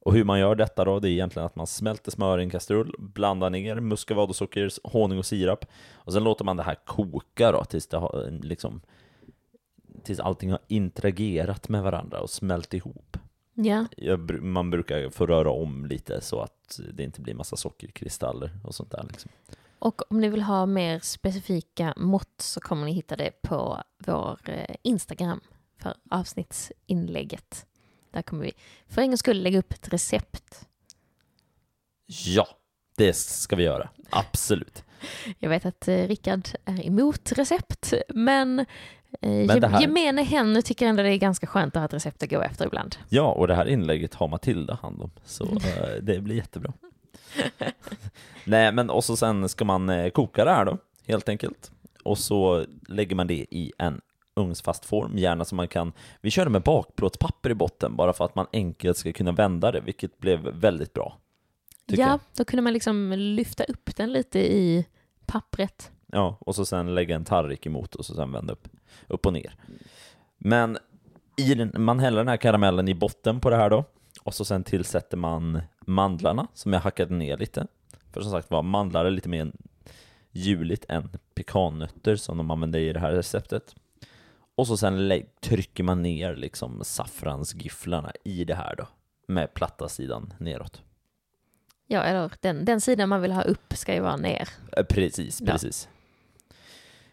Och 0.00 0.12
hur 0.12 0.24
man 0.24 0.38
gör 0.38 0.54
detta 0.54 0.84
då, 0.84 1.00
det 1.00 1.08
är 1.08 1.12
egentligen 1.12 1.46
att 1.46 1.56
man 1.56 1.66
smälter 1.66 2.10
smör 2.10 2.38
i 2.38 2.42
en 2.42 2.50
kastrull, 2.50 2.94
blandar 2.98 3.50
ner 3.50 3.80
muscavadosocker, 3.80 4.70
honung 4.84 5.18
och 5.18 5.26
sirap 5.26 5.64
och 5.92 6.12
sen 6.12 6.24
låter 6.24 6.44
man 6.44 6.56
det 6.56 6.62
här 6.62 6.76
koka 6.84 7.52
då 7.52 7.64
tills 7.64 7.86
det 7.86 7.96
har 7.96 8.38
liksom 8.42 8.80
tills 10.04 10.20
allting 10.20 10.50
har 10.50 10.60
interagerat 10.68 11.68
med 11.68 11.82
varandra 11.82 12.20
och 12.20 12.30
smält 12.30 12.74
ihop. 12.74 13.16
Ja, 13.54 13.86
Jag, 13.96 14.42
man 14.42 14.70
brukar 14.70 15.10
få 15.10 15.26
röra 15.26 15.50
om 15.50 15.86
lite 15.86 16.20
så 16.20 16.40
att 16.40 16.80
det 16.92 17.02
inte 17.02 17.20
blir 17.20 17.34
massa 17.34 17.56
sockerkristaller 17.56 18.50
och 18.64 18.74
sånt 18.74 18.90
där. 18.90 19.06
Liksom. 19.08 19.30
och 19.78 20.02
om 20.10 20.20
ni 20.20 20.28
vill 20.28 20.42
ha 20.42 20.66
mer 20.66 21.00
specifika 21.00 21.94
mått 21.96 22.23
så 22.38 22.60
kommer 22.60 22.84
ni 22.86 22.92
hitta 22.92 23.16
det 23.16 23.42
på 23.42 23.82
vår 23.98 24.38
eh, 24.44 24.74
Instagram 24.82 25.40
för 25.78 25.94
avsnittsinlägget. 26.10 27.66
Där 28.10 28.22
kommer 28.22 28.42
vi 28.44 28.52
för 28.88 29.02
en 29.02 29.08
gångs 29.08 29.20
skull 29.20 29.42
lägga 29.42 29.58
upp 29.58 29.72
ett 29.72 29.88
recept. 29.92 30.66
Ja, 32.06 32.46
det 32.96 33.12
ska 33.12 33.56
vi 33.56 33.62
göra. 33.64 33.88
Absolut. 34.10 34.84
Jag 35.38 35.48
vet 35.50 35.66
att 35.66 35.88
eh, 35.88 35.96
Rickard 36.08 36.48
är 36.64 36.86
emot 36.86 37.32
recept, 37.32 37.92
men, 38.08 38.58
eh, 38.58 38.66
Men 39.20 39.62
här- 39.64 39.80
gemene 39.80 40.22
hen 40.22 40.62
tycker 40.62 40.86
ändå 40.86 41.02
det 41.02 41.08
är 41.14 41.16
ganska 41.16 41.46
skönt 41.46 41.76
att 41.76 41.80
ha 41.80 41.84
ett 41.86 41.94
recept 41.94 42.22
att 42.22 42.30
gå 42.30 42.40
efter 42.42 42.66
ibland. 42.66 42.96
Ja, 43.08 43.32
och 43.32 43.46
det 43.48 43.54
här 43.54 43.66
inlägget 43.68 44.14
har 44.14 44.28
Matilda 44.28 44.74
hand 44.82 45.02
om, 45.02 45.10
så 45.24 45.44
det 46.02 46.20
blir 46.20 46.36
jättebra. 46.36 46.72
Nej, 48.44 48.72
men 48.72 48.90
och 48.90 49.04
så 49.04 49.16
sen 49.16 49.48
ska 49.48 49.64
man 49.64 50.10
koka 50.10 50.44
det 50.44 50.50
här 50.50 50.64
då, 50.64 50.78
helt 51.06 51.28
enkelt. 51.28 51.70
Och 52.04 52.18
så 52.18 52.64
lägger 52.88 53.16
man 53.16 53.26
det 53.26 53.46
i 53.50 53.72
en 53.78 54.00
ugnsfast 54.36 54.84
form, 54.84 55.18
gärna 55.18 55.44
så 55.44 55.54
man 55.54 55.68
kan... 55.68 55.92
Vi 56.20 56.30
körde 56.30 56.50
med 56.50 56.62
bakplåtspapper 56.62 57.50
i 57.50 57.54
botten, 57.54 57.96
bara 57.96 58.12
för 58.12 58.24
att 58.24 58.34
man 58.34 58.46
enkelt 58.52 58.96
ska 58.96 59.12
kunna 59.12 59.32
vända 59.32 59.72
det, 59.72 59.80
vilket 59.80 60.18
blev 60.18 60.40
väldigt 60.40 60.92
bra. 60.92 61.18
Ja, 61.86 61.96
jag. 61.96 62.20
då 62.36 62.44
kunde 62.44 62.62
man 62.62 62.72
liksom 62.72 63.12
lyfta 63.12 63.64
upp 63.64 63.96
den 63.96 64.12
lite 64.12 64.38
i 64.38 64.86
pappret. 65.26 65.90
Ja, 66.06 66.36
och 66.40 66.54
så 66.54 66.64
sen 66.64 66.94
lägga 66.94 67.16
en 67.16 67.24
tallrik 67.24 67.66
emot 67.66 67.94
och 67.94 68.04
så 68.04 68.14
sen 68.14 68.32
vända 68.32 68.52
upp, 68.52 68.68
upp 69.08 69.26
och 69.26 69.32
ner. 69.32 69.54
Men 70.38 70.78
i 71.36 71.54
den, 71.54 71.72
man 71.78 72.00
häller 72.00 72.18
den 72.18 72.28
här 72.28 72.36
karamellen 72.36 72.88
i 72.88 72.94
botten 72.94 73.40
på 73.40 73.50
det 73.50 73.56
här 73.56 73.70
då, 73.70 73.84
och 74.22 74.34
så 74.34 74.44
sen 74.44 74.64
tillsätter 74.64 75.16
man 75.16 75.60
mandlarna 75.80 76.46
som 76.54 76.72
jag 76.72 76.80
hackade 76.80 77.14
ner 77.14 77.36
lite. 77.36 77.66
För 78.12 78.20
som 78.20 78.30
sagt 78.30 78.50
var, 78.50 78.62
mandlar 78.62 79.04
är 79.04 79.10
lite 79.10 79.28
mer 79.28 79.52
juligt 80.34 80.84
än 80.88 81.08
pekannötter 81.34 82.16
som 82.16 82.36
de 82.36 82.50
använder 82.50 82.78
i 82.78 82.92
det 82.92 83.00
här 83.00 83.12
receptet. 83.12 83.74
Och 84.54 84.66
så 84.66 84.76
sen 84.76 85.22
trycker 85.40 85.84
man 85.84 86.02
ner 86.02 86.36
liksom 86.36 86.84
saffransgifflarna 86.84 88.12
i 88.24 88.44
det 88.44 88.54
här 88.54 88.74
då, 88.76 88.88
med 89.26 89.54
platta 89.54 89.88
sidan 89.88 90.34
neråt. 90.38 90.82
Ja, 91.86 92.02
eller 92.02 92.32
den, 92.40 92.64
den 92.64 92.80
sidan 92.80 93.08
man 93.08 93.22
vill 93.22 93.32
ha 93.32 93.42
upp 93.42 93.72
ska 93.76 93.94
ju 93.94 94.00
vara 94.00 94.16
ner. 94.16 94.48
Eh, 94.76 94.84
Precis, 94.84 95.40
Ja. 95.40 95.52
precis. 95.52 95.88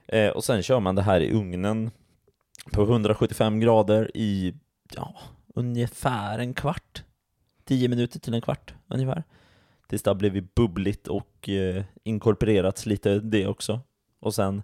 Eh, 0.08 0.30
och 0.30 0.44
sen 0.44 0.64
kör 0.64 0.80
man 0.80 0.96
det 0.96 1.02
här 1.02 1.20
i 1.22 1.32
ugnen 1.32 1.92
på 2.72 2.82
175 2.84 3.60
grader 3.60 4.12
i 4.14 4.54
ja, 4.96 5.16
ungefär 5.56 6.40
en 6.40 6.54
kvart. 6.54 7.04
10 7.66 7.90
minuter 7.90 8.20
till 8.20 8.34
en 8.34 8.42
kvart 8.42 8.74
ungefär. 8.88 9.24
Tills 9.92 10.04
det 10.04 10.10
har 10.10 10.16
blivit 10.16 10.56
bubbligt 10.56 11.08
och 11.08 11.50
eh, 11.50 11.84
inkorporerats 12.04 12.86
lite 12.86 13.20
det 13.20 13.48
också. 13.48 13.80
Och 14.20 14.36
sen 14.36 14.64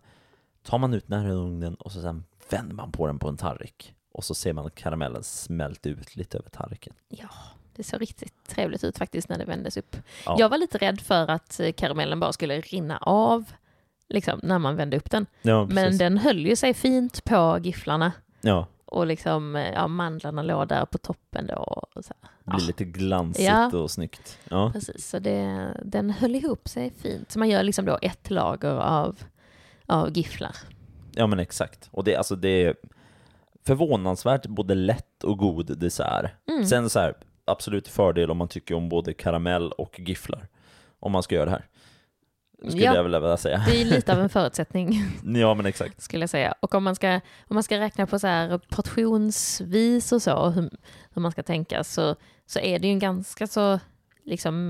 tar 0.63 0.77
man 0.77 0.93
ut 0.93 1.07
den 1.07 1.21
här 1.21 1.31
ugnen 1.31 1.75
och 1.75 1.91
så 1.91 2.01
sen 2.01 2.23
vänder 2.49 2.75
man 2.75 2.91
på 2.91 3.07
den 3.07 3.19
på 3.19 3.27
en 3.27 3.37
tallrik. 3.37 3.93
Och 4.11 4.23
så 4.23 4.35
ser 4.35 4.53
man 4.53 4.69
karamellen 4.69 5.23
smälta 5.23 5.89
ut 5.89 6.15
lite 6.15 6.37
över 6.37 6.49
tallriken. 6.49 6.93
Ja, 7.09 7.29
det 7.75 7.83
såg 7.83 8.01
riktigt 8.01 8.33
trevligt 8.47 8.83
ut 8.83 8.97
faktiskt 8.97 9.29
när 9.29 9.37
det 9.37 9.45
vändes 9.45 9.77
upp. 9.77 9.95
Ja. 10.25 10.35
Jag 10.39 10.49
var 10.49 10.57
lite 10.57 10.77
rädd 10.77 11.01
för 11.01 11.31
att 11.31 11.59
eh, 11.59 11.71
karamellen 11.71 12.19
bara 12.19 12.33
skulle 12.33 12.61
rinna 12.61 12.97
av 12.97 13.51
liksom, 14.09 14.39
när 14.43 14.59
man 14.59 14.75
vände 14.75 14.97
upp 14.97 15.11
den. 15.11 15.25
Ja, 15.41 15.65
Men 15.65 15.97
den 15.97 16.17
höll 16.17 16.45
ju 16.45 16.55
sig 16.55 16.73
fint 16.73 17.23
på 17.23 17.59
gifflarna. 17.61 18.11
Ja, 18.41 18.67
Och 18.87 19.07
liksom, 19.07 19.55
eh, 19.55 19.71
ja, 19.73 19.87
mandlarna 19.87 20.41
låg 20.43 20.67
där 20.67 20.85
på 20.85 20.97
toppen 20.97 21.47
då. 21.47 21.55
Och 21.95 22.05
så 22.05 22.13
här. 22.21 22.29
det 22.43 22.49
blir 22.51 22.61
Ja. 22.61 22.67
lite 22.67 22.85
glansigt 22.85 23.45
Ja. 23.47 23.77
och 23.77 23.91
snyggt. 23.91 24.37
Ja. 24.49 24.69
Precis, 24.73 25.09
så 25.09 25.19
det, 25.19 25.67
den 25.85 26.09
höll 26.09 26.35
ihop 26.35 26.67
sig 26.69 26.91
fint. 27.01 27.31
Så 27.31 27.39
man 27.39 27.49
gör 27.49 27.63
liksom 27.63 27.85
då 27.85 27.99
ett 28.01 28.29
lager 28.29 28.71
av, 28.71 29.19
av 29.85 30.17
gifflar. 30.17 30.55
Ja 31.15 31.27
men 31.27 31.39
exakt. 31.39 31.89
Och 31.91 32.03
det, 32.03 32.15
alltså, 32.15 32.35
det 32.35 32.49
är 32.65 32.75
förvånansvärt 33.65 34.45
både 34.47 34.75
lätt 34.75 35.23
och 35.23 35.37
god 35.37 35.77
dessert. 35.79 36.31
Mm. 36.49 36.65
Sen 36.65 36.89
så 36.89 36.99
här, 36.99 37.13
absolut 37.45 37.87
fördel 37.87 38.31
om 38.31 38.37
man 38.37 38.47
tycker 38.47 38.75
om 38.75 38.89
både 38.89 39.13
karamell 39.13 39.71
och 39.71 39.99
gifflar. 39.99 40.47
Om 40.99 41.11
man 41.11 41.23
ska 41.23 41.35
göra 41.35 41.45
det 41.45 41.51
här. 41.51 41.65
Skulle 42.69 42.83
Ja. 42.83 42.95
jag 42.95 43.03
vilja 43.03 43.37
säga. 43.37 43.63
Det 43.67 43.81
är 43.81 43.85
lite 43.85 44.13
av 44.13 44.19
en 44.19 44.29
förutsättning, 44.39 45.03
Ja 45.35 45.53
men 45.53 45.65
exakt. 45.65 46.01
skulle 46.01 46.23
jag 46.23 46.29
säga. 46.29 46.53
Och 46.59 46.75
om 46.75 46.83
man 46.83 46.95
ska, 46.95 47.13
om 47.47 47.53
man 47.53 47.63
ska 47.63 47.79
räkna 47.79 48.07
på 48.07 48.19
så 48.19 48.27
här 48.27 48.57
portionsvis 48.57 50.11
och 50.11 50.21
så, 50.21 50.49
hur, 50.49 50.69
hur 51.13 51.21
man 51.21 51.31
ska 51.31 51.43
tänka, 51.43 51.83
så, 51.83 52.15
så 52.45 52.59
är 52.59 52.79
det 52.79 52.87
ju 52.87 52.93
en 52.93 52.99
ganska 52.99 53.47
så 53.47 53.79
liksom 54.25 54.69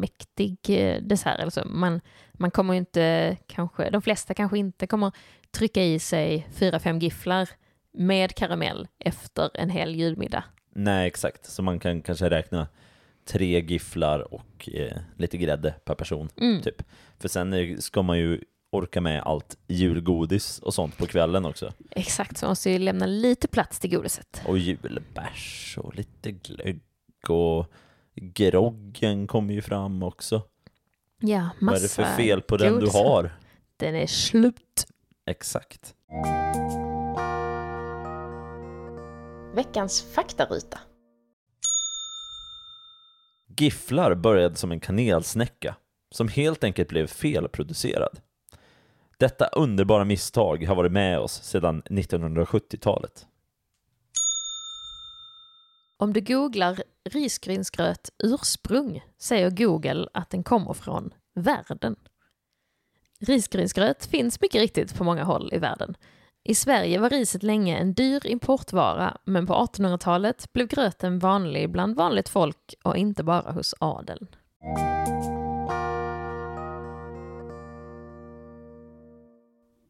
mäktig 0.00 0.56
eh, 0.68 1.02
dessert. 1.02 1.40
Alltså 1.40 1.64
man, 1.68 2.00
man 2.32 2.50
kommer 2.50 2.74
ju 2.74 2.78
inte, 2.78 3.36
kanske, 3.46 3.90
de 3.90 4.02
flesta 4.02 4.34
kanske 4.34 4.58
inte 4.58 4.86
kommer 4.86 5.12
trycka 5.50 5.82
i 5.84 5.98
sig 5.98 6.48
fyra, 6.54 6.78
fem 6.78 6.98
gifflar 6.98 7.48
med 7.94 8.34
karamell 8.34 8.88
efter 8.98 9.50
en 9.54 9.70
hel 9.70 9.94
julmiddag. 9.94 10.44
Nej 10.74 11.06
exakt. 11.06 11.46
Så 11.46 11.62
man 11.62 11.80
kan 11.80 12.02
kanske 12.02 12.30
räkna 12.30 12.66
tre 13.24 13.60
gifflar 13.60 14.34
och 14.34 14.68
eh, 14.72 14.96
lite 15.16 15.38
grädde 15.38 15.74
per 15.84 15.94
person. 15.94 16.28
Mm. 16.36 16.62
Typ. 16.62 16.82
För 17.18 17.28
sen 17.28 17.76
ska 17.82 18.02
man 18.02 18.18
ju 18.18 18.40
orka 18.70 19.00
med 19.00 19.22
allt 19.22 19.56
julgodis 19.66 20.58
och 20.58 20.74
sånt 20.74 20.98
på 20.98 21.06
kvällen 21.06 21.44
också. 21.44 21.72
Exakt, 21.90 22.38
så 22.38 22.46
man 22.46 22.50
måste 22.50 22.70
ju 22.70 22.78
lämna 22.78 23.06
lite 23.06 23.48
plats 23.48 23.78
till 23.78 23.90
godiset. 23.90 24.42
Och 24.46 24.58
julbärs 24.58 25.78
och 25.78 25.94
lite 25.94 26.32
glögg 26.32 26.80
och 27.28 27.66
groggen 28.14 29.26
kommer 29.26 29.54
ju 29.54 29.62
fram 29.62 30.02
också. 30.02 30.42
Ja, 31.20 31.50
massa 31.58 31.72
Vad 31.72 31.76
är 31.76 31.82
det 31.82 31.88
för 31.88 32.16
fel 32.16 32.42
på 32.42 32.56
den 32.56 32.80
du 32.80 32.86
har? 32.86 33.30
Den 33.76 33.94
är 33.94 34.06
slut. 34.06 34.86
Exakt. 35.26 35.94
Veckans 39.54 40.02
faktaruta. 40.14 40.78
Gifflar 43.56 44.14
började 44.14 44.56
som 44.56 44.72
en 44.72 44.80
kanelsnäcka 44.80 45.76
som 46.10 46.28
helt 46.28 46.64
enkelt 46.64 46.88
blev 46.88 47.06
felproducerad. 47.06 48.20
Detta 49.18 49.46
underbara 49.46 50.04
misstag 50.04 50.64
har 50.64 50.74
varit 50.74 50.92
med 50.92 51.18
oss 51.18 51.42
sedan 51.42 51.82
1970-talet. 51.82 53.26
Om 55.96 56.12
du 56.12 56.20
googlar 56.20 56.82
risgrynsgröt 57.10 58.10
ursprung 58.18 59.04
säger 59.18 59.50
Google 59.50 60.08
att 60.14 60.30
den 60.30 60.42
kommer 60.42 60.72
från 60.72 61.14
världen. 61.34 61.96
Risgrynsgröt 63.20 64.06
finns 64.06 64.40
mycket 64.40 64.60
riktigt 64.60 64.94
på 64.94 65.04
många 65.04 65.24
håll 65.24 65.50
i 65.52 65.58
världen. 65.58 65.94
I 66.44 66.54
Sverige 66.54 66.98
var 66.98 67.10
riset 67.10 67.42
länge 67.42 67.78
en 67.78 67.94
dyr 67.94 68.26
importvara, 68.26 69.16
men 69.24 69.46
på 69.46 69.54
1800-talet 69.54 70.52
blev 70.52 70.66
gröten 70.66 71.18
vanlig 71.18 71.70
bland 71.70 71.96
vanligt 71.96 72.28
folk 72.28 72.74
och 72.82 72.96
inte 72.96 73.24
bara 73.24 73.52
hos 73.52 73.74
adeln. 73.78 74.26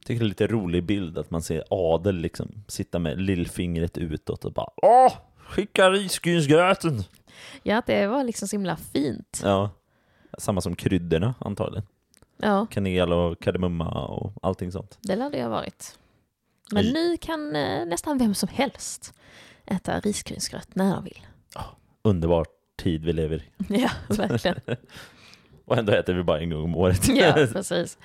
tycker 0.04 0.20
det 0.20 0.26
är 0.26 0.28
lite 0.28 0.46
rolig 0.46 0.84
bild 0.84 1.18
att 1.18 1.30
man 1.30 1.42
ser 1.42 1.64
adel 1.70 2.16
liksom 2.16 2.64
sitta 2.68 2.98
med 2.98 3.20
lillfingret 3.20 3.98
utåt 3.98 4.44
och 4.44 4.52
bara 4.52 4.70
Åh! 4.76 5.12
Skicka 5.36 5.90
risgrynsgröten! 5.90 7.02
Ja, 7.62 7.82
det 7.86 8.06
var 8.06 8.24
liksom 8.24 8.48
så 8.48 8.56
himla 8.56 8.76
fint. 8.76 9.40
Ja, 9.44 9.70
samma 10.38 10.60
som 10.60 10.76
kryddorna 10.76 11.34
antagligen. 11.38 11.86
Ja, 12.36 12.66
Kanel 12.70 13.12
och 13.12 13.40
kardemumma 13.40 14.06
och 14.06 14.32
allting 14.42 14.72
sånt. 14.72 14.98
det 15.00 15.16
lär 15.16 15.30
det 15.30 15.42
ha 15.42 15.48
varit. 15.48 15.98
Men 16.72 16.84
nu 16.92 17.16
kan 17.16 17.56
eh, 17.56 17.86
nästan 17.86 18.18
vem 18.18 18.34
som 18.34 18.48
helst 18.48 19.14
äta 19.66 20.00
risgrynsgröt 20.00 20.74
när 20.74 20.94
de 20.94 21.04
vill. 21.04 21.26
Underbar 22.02 22.46
tid 22.82 23.04
vi 23.04 23.12
lever 23.12 23.36
i. 23.36 23.42
Ja, 23.68 23.90
verkligen. 24.08 24.60
Och 25.64 25.78
ändå 25.78 25.92
äter 25.92 26.14
vi 26.14 26.22
bara 26.22 26.40
en 26.40 26.50
gång 26.50 26.64
om 26.64 26.76
året. 26.76 27.08
Ja, 27.08 27.32
precis. 27.52 27.98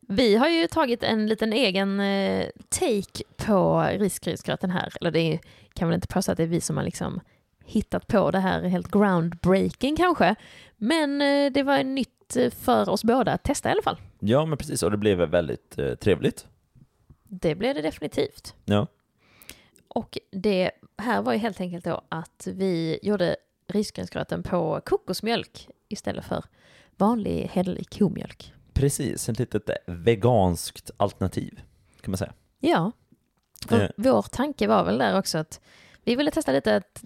Vi 0.00 0.36
har 0.36 0.48
ju 0.48 0.66
tagit 0.66 1.02
en 1.02 1.26
liten 1.26 1.52
egen 1.52 2.00
eh, 2.00 2.46
take 2.68 3.22
på 3.36 3.86
risgrynsgröten 3.98 4.70
här. 4.70 4.92
Eller 5.00 5.10
det 5.10 5.20
är, 5.20 5.40
kan 5.74 5.88
väl 5.88 5.94
inte 5.94 6.08
påstå 6.08 6.32
att 6.32 6.38
det 6.38 6.42
är 6.42 6.46
vi 6.48 6.60
som 6.60 6.76
har 6.76 6.84
liksom 6.84 7.20
hittat 7.64 8.06
på 8.06 8.30
det 8.30 8.38
här 8.38 8.62
helt 8.62 8.90
groundbreaking 8.90 9.96
kanske. 9.96 10.34
Men 10.76 11.22
eh, 11.22 11.52
det 11.52 11.62
var 11.62 11.84
nytt 11.84 12.36
för 12.64 12.88
oss 12.88 13.04
båda 13.04 13.32
att 13.32 13.42
testa 13.42 13.68
i 13.68 13.72
alla 13.72 13.82
fall. 13.82 13.96
ja, 14.18 14.46
men 14.46 14.58
precis. 14.58 14.82
Och 14.82 14.90
det 14.90 14.96
blev 14.96 15.18
väldigt 15.18 15.78
trevligt. 16.00 16.46
Det 17.28 17.54
blev 17.54 17.74
det 17.74 17.82
definitivt. 17.82 18.54
Ja. 18.64 18.86
Och 19.88 20.18
det 20.32 20.70
här 20.98 21.22
var 21.22 21.32
ju 21.32 21.38
helt 21.38 21.60
enkelt 21.60 21.84
då 21.84 22.02
att 22.08 22.46
vi 22.46 22.98
gjorde 23.02 23.36
risgrynsgröten 23.66 24.42
på 24.42 24.80
kokosmjölk 24.84 25.68
istället 25.88 26.24
för 26.24 26.44
vanlig 26.96 27.50
hederlig 27.52 27.90
komjölk. 27.98 28.52
Precis, 28.72 29.28
ett 29.28 29.38
litet 29.38 29.70
veganskt 29.86 30.90
alternativ 30.96 31.60
kan 32.00 32.10
man 32.10 32.18
säga. 32.18 32.32
Ja. 32.60 32.92
För 33.68 33.80
Eh. 33.80 33.90
Vår 33.96 34.22
tanke 34.22 34.66
var 34.66 34.84
väl 34.84 34.98
där 34.98 35.18
också 35.18 35.38
att 35.38 35.60
vi 36.04 36.16
ville 36.16 36.30
testa 36.30 36.52
lite 36.52 36.76
att 36.76 37.04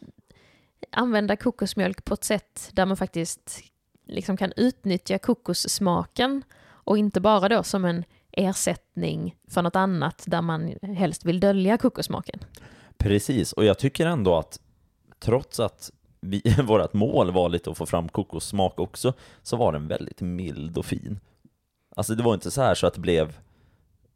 använda 0.90 1.36
kokosmjölk 1.36 2.04
på 2.04 2.14
ett 2.14 2.24
sätt 2.24 2.70
där 2.72 2.86
man 2.86 2.96
faktiskt 2.96 3.62
liksom 4.06 4.36
kan 4.36 4.52
utnyttja 4.56 5.18
kokossmaken 5.18 6.42
och 6.62 6.98
inte 6.98 7.20
bara 7.20 7.48
då 7.48 7.62
som 7.62 7.84
en 7.84 8.04
ersättning 8.32 9.36
för 9.48 9.62
något 9.62 9.76
annat 9.76 10.24
där 10.26 10.42
man 10.42 10.74
helst 10.82 11.24
vill 11.24 11.40
dölja 11.40 11.78
kokossmaken. 11.78 12.38
Precis, 12.98 13.52
och 13.52 13.64
jag 13.64 13.78
tycker 13.78 14.06
ändå 14.06 14.36
att 14.36 14.60
trots 15.18 15.60
att 15.60 15.90
vi, 16.20 16.42
vårt 16.64 16.92
mål 16.92 17.30
var 17.30 17.48
lite 17.48 17.70
att 17.70 17.78
få 17.78 17.86
fram 17.86 18.08
kokossmak 18.08 18.78
också, 18.80 19.12
så 19.42 19.56
var 19.56 19.72
den 19.72 19.88
väldigt 19.88 20.20
mild 20.20 20.78
och 20.78 20.86
fin. 20.86 21.20
Alltså 21.96 22.14
det 22.14 22.22
var 22.22 22.34
inte 22.34 22.50
så 22.50 22.62
här 22.62 22.74
så 22.74 22.86
att 22.86 22.94
det 22.94 23.00
blev 23.00 23.36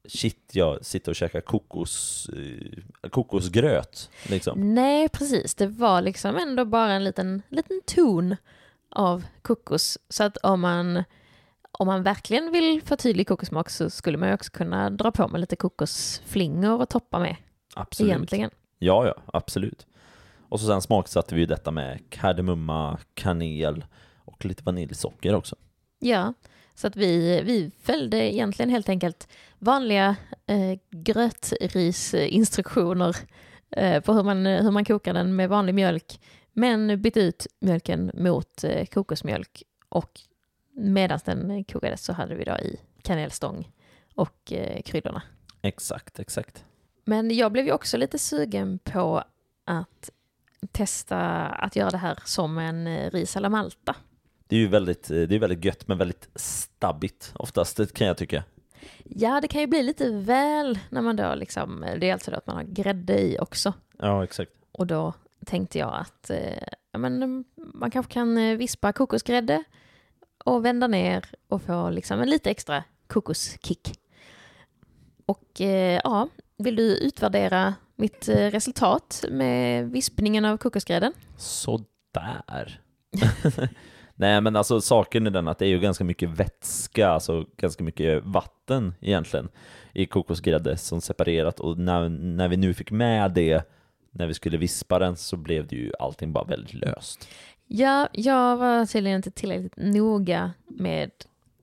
shit, 0.08 0.50
jag 0.52 0.84
sitter 0.84 1.12
och 1.12 1.16
käkar 1.16 1.40
kokos, 1.40 2.28
eh, 2.28 3.08
kokosgröt 3.10 4.10
liksom. 4.28 4.74
Nej, 4.74 5.08
precis. 5.08 5.54
Det 5.54 5.66
var 5.66 6.02
liksom 6.02 6.36
ändå 6.36 6.64
bara 6.64 6.92
en 6.92 7.04
liten, 7.04 7.42
liten 7.48 7.80
ton 7.86 8.36
av 8.90 9.24
kokos. 9.42 9.98
Så 10.08 10.24
att 10.24 10.36
om 10.36 10.60
man, 10.60 11.04
om 11.78 11.86
man 11.86 12.02
verkligen 12.02 12.52
vill 12.52 12.82
få 12.82 12.96
tydlig 12.96 13.28
kokossmak 13.28 13.70
så 13.70 13.90
skulle 13.90 14.18
man 14.18 14.28
ju 14.28 14.34
också 14.34 14.50
kunna 14.50 14.90
dra 14.90 15.10
på 15.10 15.28
med 15.28 15.40
lite 15.40 15.56
kokosflingor 15.56 16.80
och 16.80 16.88
toppa 16.88 17.18
med 17.18 17.36
Absolut. 17.74 18.10
egentligen. 18.10 18.50
Ja, 18.78 19.06
ja, 19.06 19.14
absolut. 19.26 19.86
Och 20.48 20.60
så 20.60 20.66
sen 20.66 20.82
smaksatte 20.82 21.34
vi 21.34 21.40
ju 21.40 21.46
detta 21.46 21.70
med 21.70 22.10
kardemumma, 22.10 22.98
kanel 23.14 23.84
och 24.24 24.44
lite 24.44 24.62
vaniljsocker 24.62 25.34
också. 25.34 25.56
Ja, 25.98 26.34
så 26.74 26.86
att 26.86 26.96
vi, 26.96 27.42
vi 27.42 27.70
följde 27.82 28.34
egentligen 28.34 28.70
helt 28.70 28.88
enkelt 28.88 29.28
vanliga 29.58 30.16
eh, 30.46 30.78
grötrisinstruktioner 30.90 33.16
eh, 33.70 34.00
på 34.00 34.12
hur 34.12 34.22
man, 34.22 34.46
hur 34.46 34.70
man 34.70 34.84
kokar 34.84 35.14
den 35.14 35.36
med 35.36 35.48
vanlig 35.48 35.74
mjölk, 35.74 36.20
men 36.52 37.02
bytte 37.02 37.20
ut 37.20 37.46
mjölken 37.60 38.10
mot 38.14 38.64
eh, 38.64 38.86
kokosmjölk 38.86 39.62
och 39.88 40.20
medan 40.74 41.18
den 41.24 41.64
kokades 41.64 42.04
så 42.04 42.12
hade 42.12 42.34
vi 42.34 42.44
då 42.44 42.52
i 42.58 42.80
kanelstång 43.02 43.72
och 44.14 44.52
eh, 44.52 44.82
kryddorna. 44.82 45.22
Exakt, 45.62 46.18
exakt. 46.18 46.64
Men 47.04 47.36
jag 47.36 47.52
blev 47.52 47.66
ju 47.66 47.72
också 47.72 47.96
lite 47.96 48.18
sugen 48.18 48.78
på 48.78 49.24
att 49.64 50.10
testa 50.72 51.18
att 51.46 51.76
göra 51.76 51.90
det 51.90 51.96
här 51.96 52.18
som 52.24 52.58
en 52.58 52.86
eh, 52.86 53.10
ris 53.10 53.36
alla 53.36 53.48
Malta. 53.48 53.96
Det 54.46 54.56
är 54.56 54.60
ju 54.60 54.68
väldigt, 54.68 55.10
eh, 55.10 55.22
det 55.22 55.34
är 55.34 55.38
väldigt 55.38 55.64
gött 55.64 55.88
men 55.88 55.98
väldigt 55.98 56.28
stabbigt 56.34 57.32
oftast, 57.34 57.76
det 57.76 57.94
kan 57.94 58.06
jag 58.06 58.16
tycka. 58.16 58.44
Ja, 59.04 59.40
det 59.40 59.48
kan 59.48 59.60
ju 59.60 59.66
bli 59.66 59.82
lite 59.82 60.10
väl 60.10 60.78
när 60.88 61.02
man 61.02 61.16
då 61.16 61.34
liksom, 61.34 61.86
det 62.00 62.08
är 62.08 62.12
alltså 62.12 62.30
då 62.30 62.36
att 62.36 62.46
man 62.46 62.56
har 62.56 62.62
grädde 62.64 63.20
i 63.20 63.38
också. 63.40 63.72
Ja, 63.98 64.24
exakt. 64.24 64.52
Och 64.72 64.86
då 64.86 65.12
tänkte 65.44 65.78
jag 65.78 65.94
att 65.94 66.30
eh, 66.30 66.98
men, 66.98 67.22
mm, 67.22 67.44
man 67.56 67.90
kanske 67.90 68.12
kan 68.12 68.38
eh, 68.38 68.56
vispa 68.56 68.92
kokosgrädde 68.92 69.64
och 70.44 70.64
vända 70.64 70.86
ner 70.86 71.24
och 71.48 71.62
få 71.62 71.90
liksom 71.90 72.20
en 72.20 72.30
lite 72.30 72.50
extra 72.50 72.84
kokoskick. 73.06 74.00
Och 75.26 75.60
eh, 75.60 76.00
ja, 76.04 76.28
vill 76.56 76.76
du 76.76 76.96
utvärdera 76.96 77.74
mitt 77.96 78.28
eh, 78.28 78.50
resultat 78.50 79.24
med 79.30 79.90
vispningen 79.90 80.44
av 80.44 80.56
kokosgrädden? 80.56 81.12
Sådär. 81.36 82.80
Nej 84.16 84.40
men 84.40 84.56
alltså 84.56 84.80
saken 84.80 85.26
är 85.26 85.30
den 85.30 85.48
att 85.48 85.58
det 85.58 85.66
är 85.66 85.68
ju 85.68 85.80
ganska 85.80 86.04
mycket 86.04 86.28
vätska, 86.28 87.08
alltså 87.08 87.46
ganska 87.56 87.84
mycket 87.84 88.24
vatten 88.24 88.94
egentligen 89.00 89.48
i 89.92 90.06
kokosgrädde 90.06 90.76
som 90.76 91.00
separerat 91.00 91.60
och 91.60 91.78
när, 91.78 92.08
när 92.08 92.48
vi 92.48 92.56
nu 92.56 92.74
fick 92.74 92.90
med 92.90 93.32
det 93.32 93.68
när 94.10 94.26
vi 94.26 94.34
skulle 94.34 94.56
vispa 94.56 94.98
den 94.98 95.16
så 95.16 95.36
blev 95.36 95.66
det 95.66 95.76
ju 95.76 95.92
allting 95.98 96.32
bara 96.32 96.44
väldigt 96.44 96.74
löst. 96.74 97.28
Ja, 97.66 98.08
jag 98.12 98.56
var 98.56 98.86
tydligen 98.86 99.16
inte 99.16 99.30
tillräckligt 99.30 99.76
noga 99.76 100.52
med 100.66 101.10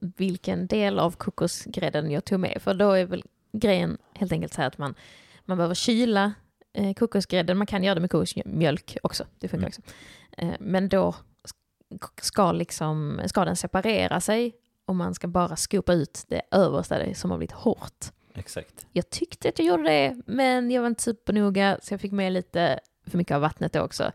vilken 0.00 0.66
del 0.66 0.98
av 0.98 1.10
kokosgrädden 1.16 2.10
jag 2.10 2.24
tog 2.24 2.40
med. 2.40 2.62
För 2.62 2.74
då 2.74 2.90
är 2.90 3.04
väl 3.04 3.24
grejen 3.52 3.98
helt 4.14 4.32
enkelt 4.32 4.54
så 4.54 4.60
här 4.60 4.68
att 4.68 4.78
man, 4.78 4.94
man 5.44 5.56
behöver 5.56 5.74
kyla 5.74 6.32
eh, 6.72 6.94
kokosgrädden. 6.94 7.58
Man 7.58 7.66
kan 7.66 7.84
göra 7.84 7.94
det 7.94 8.00
med 8.00 8.10
kokosmjölk 8.10 8.96
också, 9.02 9.24
det 9.38 9.48
funkar 9.48 9.66
Mm. 9.66 9.68
också. 9.68 9.82
Eh, 10.38 10.54
men 10.60 10.88
då 10.88 11.14
ska, 12.22 12.52
liksom, 12.52 13.20
ska 13.26 13.44
den 13.44 13.56
separera 13.56 14.20
sig 14.20 14.52
och 14.84 14.96
man 14.96 15.14
ska 15.14 15.28
bara 15.28 15.56
skopa 15.56 15.92
ut 15.92 16.24
det 16.28 16.42
översta 16.50 16.98
det 16.98 17.14
som 17.14 17.30
har 17.30 17.38
blivit 17.38 17.52
hårt. 17.52 18.06
Exakt. 18.34 18.86
Jag 18.92 19.10
tyckte 19.10 19.48
att 19.48 19.58
jag 19.58 19.68
gjorde 19.68 19.82
det, 19.82 20.16
men 20.26 20.70
jag 20.70 20.82
var 20.82 20.88
inte 20.88 21.02
supernoga 21.02 21.78
så 21.82 21.94
jag 21.94 22.00
fick 22.00 22.12
med 22.12 22.32
lite 22.32 22.80
för 23.06 23.18
mycket 23.18 23.34
av 23.34 23.40
vattnet 23.40 23.76
också. 23.76 24.12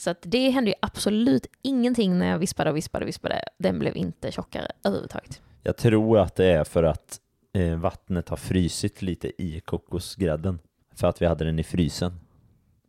Så 0.00 0.10
att 0.10 0.18
det 0.22 0.50
hände 0.50 0.70
ju 0.70 0.74
absolut 0.82 1.46
ingenting 1.62 2.18
när 2.18 2.26
jag 2.26 2.38
vispade 2.38 2.70
och 2.70 2.76
vispade 2.76 3.04
och 3.04 3.08
vispade. 3.08 3.42
Den 3.58 3.78
blev 3.78 3.96
inte 3.96 4.32
tjockare 4.32 4.72
överhuvudtaget. 4.84 5.40
Jag 5.62 5.76
tror 5.76 6.18
att 6.18 6.34
det 6.36 6.44
är 6.46 6.64
för 6.64 6.82
att 6.82 7.20
eh, 7.52 7.76
vattnet 7.76 8.28
har 8.28 8.36
frysit 8.36 9.02
lite 9.02 9.42
i 9.42 9.60
kokosgrädden. 9.60 10.58
För 10.94 11.08
att 11.08 11.22
vi 11.22 11.26
hade 11.26 11.44
den 11.44 11.58
i 11.58 11.62
frysen. 11.64 12.20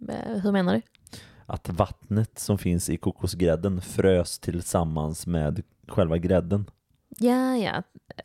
Eh, 0.10 0.38
Hur 0.44 0.52
menar 0.52 0.74
du? 0.74 0.82
Att 1.46 1.70
vattnet 1.70 2.40
som 2.40 2.58
finns 2.58 2.90
i 2.90 2.98
kokosgrädden 2.98 3.82
frös 3.82 4.40
tillsammans 4.40 5.28
med 5.28 5.62
själva 5.88 6.18
grädden. 6.18 6.66
Ja, 7.20 7.58
ja. 7.58 7.84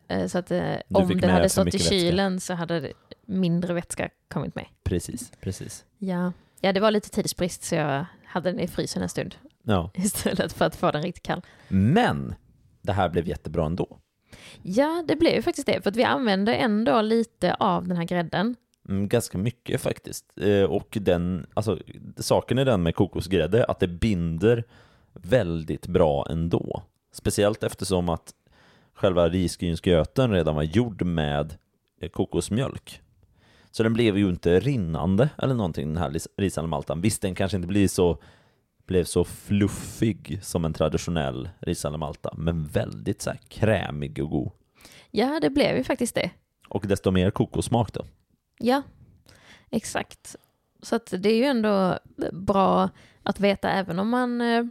Eh, 0.08 0.26
Så 0.26 0.38
att 0.38 0.50
eh, 0.50 0.74
om 0.88 1.08
det 1.20 1.26
hade 1.28 1.48
stått 1.48 1.62
i 1.62 1.64
mycket 1.64 1.80
vätska. 1.80 1.94
kylen 1.94 2.40
så 2.40 2.54
hade 2.54 2.92
mindre 3.24 3.74
vätska 3.74 4.10
kommit 4.28 4.54
med. 4.54 4.66
Precis, 4.82 5.32
precis. 5.40 5.84
Ja. 5.98 6.32
ja, 6.60 6.72
det 6.72 6.80
var 6.80 6.90
lite 6.90 7.10
tidsbrist 7.10 7.62
så 7.62 7.74
jag 7.74 8.06
hade 8.36 8.50
den 8.50 8.60
i 8.60 8.68
frysen 8.68 9.02
en 9.02 9.08
stund 9.08 9.34
Ja. 9.62 9.90
istället 9.94 10.52
för 10.52 10.64
att 10.64 10.76
få 10.76 10.90
den 10.90 11.02
riktigt 11.02 11.22
kall. 11.22 11.42
Men 11.68 12.34
det 12.82 12.92
här 12.92 13.08
blev 13.08 13.28
jättebra 13.28 13.66
ändå. 13.66 13.98
Ja, 14.62 15.04
det 15.08 15.16
blev 15.16 15.34
ju 15.34 15.42
faktiskt 15.42 15.66
det, 15.66 15.82
för 15.82 15.90
att 15.90 15.96
vi 15.96 16.04
använde 16.04 16.54
ändå 16.54 17.00
lite 17.00 17.54
av 17.54 17.88
den 17.88 17.96
här 17.96 18.04
grädden. 18.04 18.56
Mm, 18.88 19.08
ganska 19.08 19.38
mycket 19.38 19.80
faktiskt. 19.80 20.24
Eh, 20.40 20.62
och 20.62 20.98
den, 21.00 21.46
alltså, 21.54 21.78
saken 22.16 22.58
är 22.58 22.64
den 22.64 22.82
med 22.82 22.94
kokosgrädde 22.94 23.64
att 23.64 23.80
det 23.80 23.88
binder 23.88 24.64
väldigt 25.12 25.86
bra 25.86 26.26
ändå. 26.30 26.82
Speciellt 27.12 27.62
eftersom 27.62 28.08
att 28.08 28.32
själva 28.94 29.28
risgrynsgröten 29.28 30.30
redan 30.30 30.54
var 30.54 30.62
gjord 30.62 31.02
med 31.02 31.54
eh, 32.00 32.08
kokosmjölk. 32.08 33.00
Så 33.76 33.82
den 33.82 33.92
blev 33.92 34.18
ju 34.18 34.28
inte 34.28 34.60
rinnande 34.60 35.30
eller 35.38 35.54
någonting 35.54 35.88
den 35.88 35.96
här 36.02 36.10
ris- 36.10 36.28
risallamaltan. 36.36 37.00
Visst, 37.00 37.22
den 37.22 37.34
kanske 37.34 37.56
inte 37.56 37.68
blir 37.68 37.88
så, 37.88 38.18
blev 38.86 39.04
så 39.04 39.24
fluffig 39.24 40.38
som 40.42 40.64
en 40.64 40.72
traditionell 40.72 41.48
risallamalta, 41.58 42.34
men 42.36 42.66
väldigt 42.66 43.22
så 43.22 43.30
här 43.30 43.40
krämig 43.48 44.22
och 44.22 44.30
god. 44.30 44.52
Ja, 45.10 45.38
det 45.40 45.50
blev 45.50 45.76
ju 45.76 45.84
faktiskt 45.84 46.14
det. 46.14 46.30
Och 46.68 46.86
desto 46.86 47.10
mer 47.10 47.30
kokossmak 47.30 47.92
då. 47.92 48.04
Ja, 48.58 48.82
exakt. 49.70 50.36
Så 50.82 50.96
att 50.96 51.14
det 51.18 51.28
är 51.28 51.36
ju 51.36 51.44
ändå 51.44 51.98
bra 52.32 52.90
att 53.22 53.40
veta 53.40 53.70
även 53.70 53.98
om 53.98 54.08
man, 54.08 54.40
eh, 54.40 54.64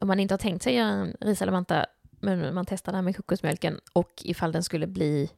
om 0.00 0.08
man 0.08 0.20
inte 0.20 0.34
har 0.34 0.38
tänkt 0.38 0.62
sig 0.62 0.74
göra 0.74 0.88
en 0.88 1.16
risalamanta, 1.20 1.86
men 2.20 2.54
man 2.54 2.66
testar 2.66 2.92
det 2.92 2.96
här 2.96 3.02
med 3.02 3.16
kokosmjölken 3.16 3.80
och 3.92 4.12
ifall 4.24 4.52
den 4.52 4.62
skulle 4.62 4.86
bli 4.86 5.30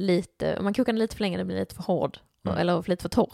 lite, 0.00 0.56
om 0.56 0.64
man 0.64 0.74
kokar 0.74 0.92
den 0.92 0.98
lite 0.98 1.16
för 1.16 1.22
länge, 1.24 1.36
den 1.38 1.46
blir 1.46 1.58
lite 1.58 1.74
för 1.74 1.82
hård 1.82 2.18
Mm. 2.44 2.58
eller 2.58 2.88
lite 2.88 3.02
för 3.02 3.08
torr, 3.08 3.32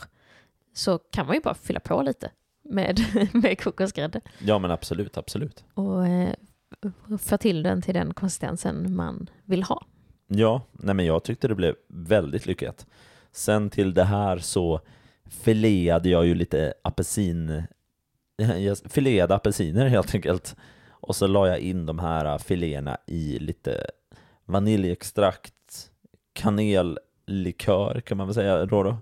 så 0.75 0.99
kan 0.99 1.27
man 1.27 1.35
ju 1.35 1.41
bara 1.41 1.55
fylla 1.55 1.81
på 1.81 2.03
lite 2.03 2.31
med, 2.65 3.01
med 3.33 3.61
kokosgrädde 3.61 4.21
Ja 4.39 4.59
men 4.59 4.71
absolut, 4.71 5.17
absolut. 5.19 5.65
och 5.75 6.07
eh, 6.07 6.35
få 7.19 7.37
till 7.39 7.63
den 7.63 7.83
till 7.83 7.95
den 7.95 8.15
konsistensen 8.15 8.95
man 8.97 9.31
vill 9.45 9.63
ha. 9.63 9.87
Ja, 10.29 10.63
nej 10.73 10.95
men 10.95 11.05
jag 11.07 11.25
tyckte 11.25 11.49
det 11.49 11.55
blev 11.55 11.75
väldigt 11.89 12.47
lyckat. 12.47 12.87
Sen 13.33 13.71
till 13.71 13.95
det 13.95 14.05
här 14.05 14.39
så 14.39 14.81
fileade 15.31 16.09
jag 16.09 16.27
ju 16.27 16.35
lite 16.35 16.75
apelsin... 16.83 17.63
Jag 18.59 18.79
fileade 18.79 19.35
apelsiner 19.35 19.87
helt 19.87 20.15
enkelt. 20.15 20.57
Och 20.91 21.17
så 21.17 21.27
la 21.27 21.49
jag 21.49 21.59
in 21.59 21.87
de 21.87 21.99
här 21.99 22.39
filéerna 22.39 22.99
i 23.07 23.39
lite 23.39 23.87
vaniljextrakt, 24.45 25.53
kanellikör 26.37 28.01
kan 28.01 28.17
man 28.17 28.27
väl 28.27 28.35
säga 28.35 28.67
då, 28.67 28.83
då 28.83 28.97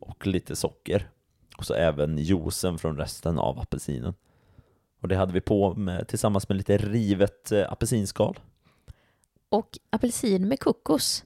och 0.00 0.26
lite 0.26 0.56
socker. 0.56 1.10
Och 1.56 1.66
så 1.66 1.74
även 1.74 2.18
juicen 2.18 2.78
från 2.78 2.96
resten 2.96 3.38
av 3.38 3.58
apelsinen. 3.58 4.14
Och 5.00 5.08
det 5.08 5.16
hade 5.16 5.32
vi 5.32 5.40
på 5.40 5.74
med, 5.74 6.08
tillsammans 6.08 6.48
med 6.48 6.56
lite 6.56 6.76
rivet 6.76 7.52
eh, 7.52 7.72
apelsinskal. 7.72 8.38
Och 9.48 9.78
apelsin 9.90 10.48
med 10.48 10.60
kokos 10.60 11.24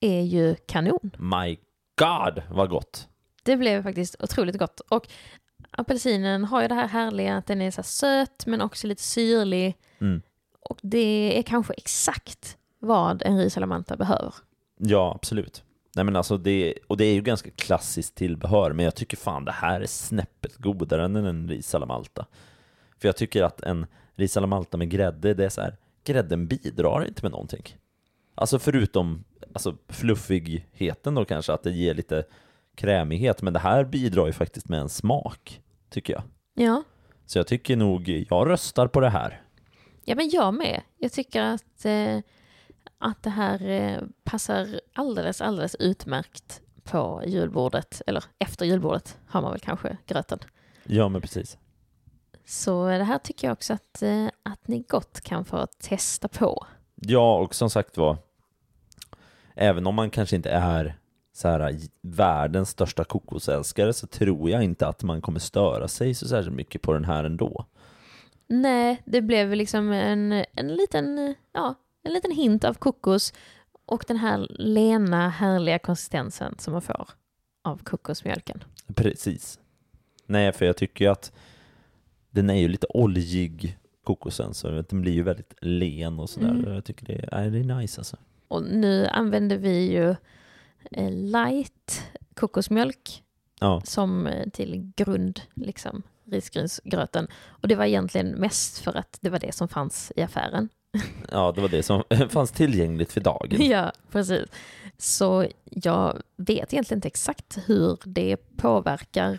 är 0.00 0.22
ju 0.22 0.54
kanon. 0.54 1.10
My 1.18 1.58
God, 1.98 2.42
vad 2.50 2.70
gott! 2.70 3.08
Det 3.42 3.56
blev 3.56 3.82
faktiskt 3.82 4.16
otroligt 4.22 4.58
gott. 4.58 4.80
Och 4.80 5.08
apelsinen 5.70 6.44
har 6.44 6.62
ju 6.62 6.68
det 6.68 6.74
här 6.74 6.88
härliga 6.88 7.36
att 7.36 7.46
den 7.46 7.62
är 7.62 7.70
så 7.70 7.82
söt 7.82 8.46
men 8.46 8.60
också 8.60 8.86
lite 8.86 9.02
syrlig. 9.02 9.76
Mm. 9.98 10.22
Och 10.60 10.78
det 10.82 11.38
är 11.38 11.42
kanske 11.42 11.74
exakt 11.74 12.58
vad 12.78 13.22
en 13.22 13.38
risalamanta 13.38 13.96
behöver. 13.96 14.34
Ja, 14.78 15.12
absolut. 15.14 15.64
Nej 15.94 16.04
men 16.04 16.16
alltså 16.16 16.36
det, 16.36 16.74
och 16.86 16.96
det 16.96 17.04
är 17.04 17.14
ju 17.14 17.22
ganska 17.22 17.50
klassiskt 17.50 18.14
tillbehör, 18.14 18.72
men 18.72 18.84
jag 18.84 18.94
tycker 18.94 19.16
fan 19.16 19.44
det 19.44 19.52
här 19.52 19.80
är 19.80 19.86
snäppet 19.86 20.56
godare 20.56 21.04
än 21.04 21.16
en 21.16 21.48
ris 21.48 21.74
alla 21.74 21.86
malta. 21.86 22.26
För 22.98 23.08
jag 23.08 23.16
tycker 23.16 23.42
att 23.42 23.60
en 23.60 23.86
ris 24.14 24.36
alla 24.36 24.46
malta 24.46 24.76
med 24.76 24.90
grädde, 24.90 25.34
det 25.34 25.44
är 25.44 25.48
så 25.48 25.60
här, 25.60 25.76
grädden 26.04 26.46
bidrar 26.46 27.04
inte 27.08 27.22
med 27.22 27.30
någonting. 27.32 27.76
Alltså 28.34 28.58
förutom 28.58 29.24
alltså 29.52 29.76
fluffigheten 29.88 31.14
då 31.14 31.24
kanske, 31.24 31.52
att 31.52 31.62
det 31.62 31.70
ger 31.70 31.94
lite 31.94 32.24
krämighet, 32.74 33.42
men 33.42 33.52
det 33.52 33.58
här 33.58 33.84
bidrar 33.84 34.26
ju 34.26 34.32
faktiskt 34.32 34.68
med 34.68 34.80
en 34.80 34.88
smak, 34.88 35.60
tycker 35.90 36.12
jag. 36.12 36.22
Ja. 36.54 36.82
Så 37.26 37.38
jag 37.38 37.46
tycker 37.46 37.76
nog, 37.76 38.08
jag 38.08 38.48
röstar 38.50 38.86
på 38.86 39.00
det 39.00 39.10
här. 39.10 39.42
Ja, 40.04 40.14
men 40.14 40.30
jag 40.30 40.54
med. 40.54 40.82
Jag 40.98 41.12
tycker 41.12 41.42
att, 41.42 41.84
eh, 41.84 42.18
att 42.98 43.22
det 43.22 43.30
här 43.30 43.68
eh, 43.68 44.02
passar 44.24 44.80
alldeles, 44.94 45.40
alldeles 45.40 45.74
utmärkt 45.74 46.60
på 46.84 47.22
julbordet. 47.26 48.02
Eller 48.06 48.24
efter 48.38 48.66
julbordet 48.66 49.18
har 49.26 49.42
man 49.42 49.50
väl 49.50 49.60
kanske 49.60 49.96
gröten. 50.06 50.38
Ja, 50.84 51.08
men 51.08 51.20
precis. 51.20 51.58
Så 52.44 52.86
det 52.86 53.04
här 53.04 53.18
tycker 53.18 53.46
jag 53.46 53.52
också 53.52 53.72
att, 53.72 54.02
eh, 54.02 54.26
att 54.42 54.68
ni 54.68 54.84
gott 54.88 55.20
kan 55.20 55.44
få 55.44 55.66
testa 55.66 56.28
på. 56.28 56.66
Ja, 56.94 57.38
och 57.38 57.54
som 57.54 57.70
sagt 57.70 57.96
var, 57.96 58.16
även 59.54 59.86
om 59.86 59.94
man 59.94 60.10
kanske 60.10 60.36
inte 60.36 60.50
är 60.50 60.98
så 61.32 61.48
här, 61.48 61.78
världens 62.02 62.70
största 62.70 63.04
kokosälskare 63.04 63.92
så 63.92 64.06
tror 64.06 64.50
jag 64.50 64.62
inte 64.62 64.88
att 64.88 65.02
man 65.02 65.20
kommer 65.20 65.40
störa 65.40 65.88
sig 65.88 66.14
så 66.14 66.28
särskilt 66.28 66.56
mycket 66.56 66.82
på 66.82 66.92
den 66.92 67.04
här 67.04 67.24
ändå. 67.24 67.66
Nej, 68.48 69.02
det 69.04 69.22
blev 69.22 69.54
liksom 69.54 69.92
en, 69.92 70.44
en, 70.54 70.68
liten, 70.74 71.34
ja, 71.52 71.74
en 72.06 72.12
liten 72.12 72.30
hint 72.30 72.64
av 72.64 72.74
kokos 72.74 73.32
och 73.86 74.04
den 74.08 74.16
här 74.16 74.46
lena, 74.50 75.28
härliga 75.28 75.78
konsistensen 75.78 76.54
som 76.58 76.72
man 76.72 76.82
får 76.82 77.08
av 77.64 77.82
kokosmjölken. 77.84 78.64
Precis. 78.94 79.58
Nej, 80.26 80.52
för 80.52 80.66
jag 80.66 80.76
tycker 80.76 81.04
ju 81.04 81.10
att 81.10 81.32
den 82.30 82.50
är 82.50 82.54
ju 82.54 82.68
lite 82.68 82.86
oljig, 82.90 83.78
kokosen, 84.04 84.54
så 84.54 84.82
den 84.88 85.02
blir 85.02 85.12
ju 85.12 85.22
väldigt 85.22 85.54
len 85.60 86.20
och 86.20 86.30
sådär. 86.30 86.50
Mm. 86.50 86.72
Jag 86.72 86.84
tycker 86.84 87.06
det 87.06 87.28
är, 87.32 87.50
det 87.50 87.58
är 87.58 87.78
nice 87.80 88.00
alltså. 88.00 88.16
Och 88.48 88.62
nu 88.62 89.06
använder 89.06 89.56
vi 89.56 89.92
ju 89.92 90.16
eh, 90.90 91.10
light 91.10 92.02
kokosmjölk 92.34 93.22
Ja, 93.60 93.82
som 93.84 94.26
eh, 94.26 94.48
till 94.50 94.92
grund, 94.96 95.40
liksom, 95.54 96.02
risgrynsgröten. 96.24 97.28
Och 97.46 97.68
det 97.68 97.74
var 97.74 97.84
egentligen 97.84 98.30
mest 98.30 98.78
för 98.78 98.96
att 98.96 99.18
det 99.20 99.30
var 99.30 99.38
det 99.38 99.54
som 99.54 99.68
fanns 99.68 100.12
i 100.16 100.22
affären. 100.22 100.68
Ja, 101.32 101.52
det 101.52 101.60
var 101.60 101.68
det 101.68 101.82
som 101.82 102.02
fanns 102.30 102.50
tillgängligt 102.50 103.12
för 103.12 103.20
dagen. 103.20 103.62
Ja, 103.70 103.92
precis. 104.12 104.48
Så 104.98 105.46
jag 105.64 106.22
vet 106.36 106.72
egentligen 106.72 106.98
inte 106.98 107.08
exakt 107.08 107.58
hur 107.66 107.98
det 108.04 108.36
påverkar. 108.56 109.38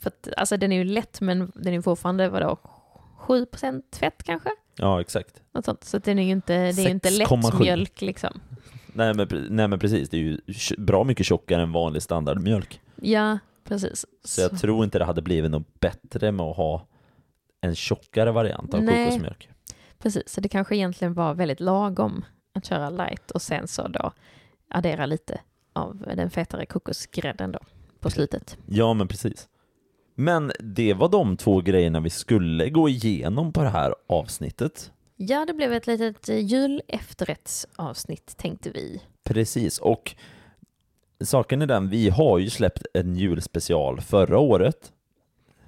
För 0.00 0.08
att, 0.08 0.28
alltså 0.36 0.56
den 0.56 0.72
är 0.72 0.76
ju 0.76 0.84
lätt 0.84 1.20
men 1.20 1.52
den 1.54 1.74
är 1.74 1.80
fortfarande 1.80 2.28
vadå, 2.28 2.58
7% 3.18 3.82
fett 3.96 4.22
kanske? 4.22 4.50
Ja, 4.76 5.00
exakt. 5.00 5.42
Något 5.54 5.64
sånt. 5.64 5.84
Så 5.84 5.98
den 5.98 6.18
är 6.18 6.22
ju 6.22 6.30
inte, 6.30 6.52
det 6.72 6.82
är 6.82 6.84
ju 6.84 6.90
inte 6.90 7.08
6,7. 7.08 7.42
lättmjölk 7.42 8.00
liksom. 8.00 8.40
Nej 8.92 9.14
men, 9.14 9.46
nej 9.50 9.68
men 9.68 9.78
precis, 9.78 10.08
det 10.10 10.16
är 10.16 10.20
ju 10.20 10.40
bra 10.78 11.04
mycket 11.04 11.26
tjockare 11.26 11.62
än 11.62 11.72
vanlig 11.72 12.02
standardmjölk. 12.02 12.80
Ja, 12.96 13.38
precis. 13.64 14.06
Så 14.24 14.40
jag 14.40 14.60
tror 14.60 14.84
inte 14.84 14.98
det 14.98 15.04
hade 15.04 15.22
blivit 15.22 15.50
något 15.50 15.80
bättre 15.80 16.32
med 16.32 16.46
att 16.46 16.56
ha 16.56 16.86
en 17.60 17.74
tjockare 17.74 18.32
variant 18.32 18.74
av 18.74 18.82
Nej. 18.82 19.04
kokosmjölk. 19.04 19.48
Precis, 20.02 20.22
så 20.26 20.40
det 20.40 20.48
kanske 20.48 20.76
egentligen 20.76 21.14
var 21.14 21.34
väldigt 21.34 21.60
lagom 21.60 22.24
att 22.54 22.64
köra 22.64 22.90
light 22.90 23.30
och 23.30 23.42
sen 23.42 23.68
så 23.68 23.88
då 23.88 24.12
addera 24.68 25.06
lite 25.06 25.40
av 25.72 26.04
den 26.16 26.30
fetare 26.30 26.66
kokosgrädden 26.66 27.52
då 27.52 27.58
på 28.00 28.10
slutet. 28.10 28.58
Ja, 28.66 28.94
men 28.94 29.08
precis. 29.08 29.48
Men 30.14 30.52
det 30.60 30.94
var 30.94 31.08
de 31.08 31.36
två 31.36 31.60
grejerna 31.60 32.00
vi 32.00 32.10
skulle 32.10 32.70
gå 32.70 32.88
igenom 32.88 33.52
på 33.52 33.62
det 33.62 33.68
här 33.68 33.94
avsnittet. 34.06 34.92
Ja, 35.16 35.44
det 35.46 35.52
blev 35.52 35.72
ett 35.72 35.86
litet 35.86 36.28
eh, 36.28 36.38
julefterrättsavsnitt 36.38 38.36
tänkte 38.36 38.70
vi. 38.70 39.02
Precis, 39.24 39.78
och 39.78 40.14
saken 41.20 41.62
är 41.62 41.66
den, 41.66 41.88
vi 41.88 42.10
har 42.10 42.38
ju 42.38 42.50
släppt 42.50 42.86
en 42.94 43.16
julspecial 43.16 44.00
förra 44.00 44.38
året 44.38 44.92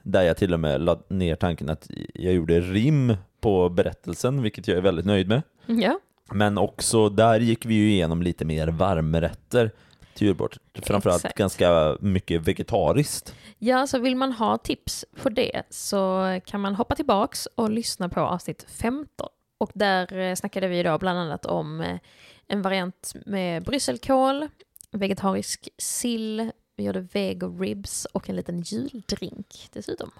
där 0.02 0.22
jag 0.22 0.36
till 0.36 0.54
och 0.54 0.60
med 0.60 0.80
lade 0.80 1.02
ner 1.08 1.36
tanken 1.36 1.70
att 1.70 1.90
jag 2.14 2.34
gjorde 2.34 2.60
rim 2.60 3.16
på 3.44 3.68
berättelsen, 3.68 4.42
vilket 4.42 4.68
jag 4.68 4.76
är 4.76 4.83
väldigt 4.83 5.07
nöjd 5.07 5.28
med. 5.28 5.42
Ja, 5.66 5.98
Men 6.33 6.59
också 6.59 7.09
där 7.09 7.40
gick 7.40 7.66
vi 7.66 7.74
ju 7.74 7.90
igenom 7.90 8.22
lite 8.22 8.44
mer 8.44 8.68
varmrätter 8.68 9.70
till 10.14 10.26
julbord. 10.26 10.57
Framförallt 10.83 11.24
Exakt. 11.24 11.38
ganska 11.38 11.96
mycket 12.00 12.40
vegetariskt. 12.48 13.35
Ja, 13.59 13.87
så 13.87 13.98
vill 13.98 14.16
man 14.16 14.33
ha 14.33 14.59
tips 14.59 15.04
på 15.22 15.28
det 15.28 15.62
så 15.70 16.24
kan 16.46 16.61
man 16.61 16.74
hoppa 16.74 16.94
tillbaks 16.94 17.46
och 17.46 17.70
lyssna 17.70 18.09
på 18.09 18.20
avsnitt 18.20 18.66
15. 18.68 19.28
Och 19.59 19.70
där 19.74 20.18
eh, 20.18 20.35
snackade 20.35 20.68
vi 20.68 20.83
då 20.83 20.98
bland 20.98 21.18
annat 21.18 21.46
om 21.46 21.80
eh, 21.80 21.98
en 22.46 22.62
variant 22.62 23.12
med 23.26 23.62
brysselkål, 23.64 24.48
vegetarisk 24.92 25.68
sill, 25.78 26.50
vi 26.76 26.85
gjorde 26.85 27.00
vego 27.00 27.59
ribs 27.62 28.04
och 28.04 28.30
en 28.30 28.37
liten 28.37 28.61
juldrink 28.61 29.68
dessutom. 29.72 30.11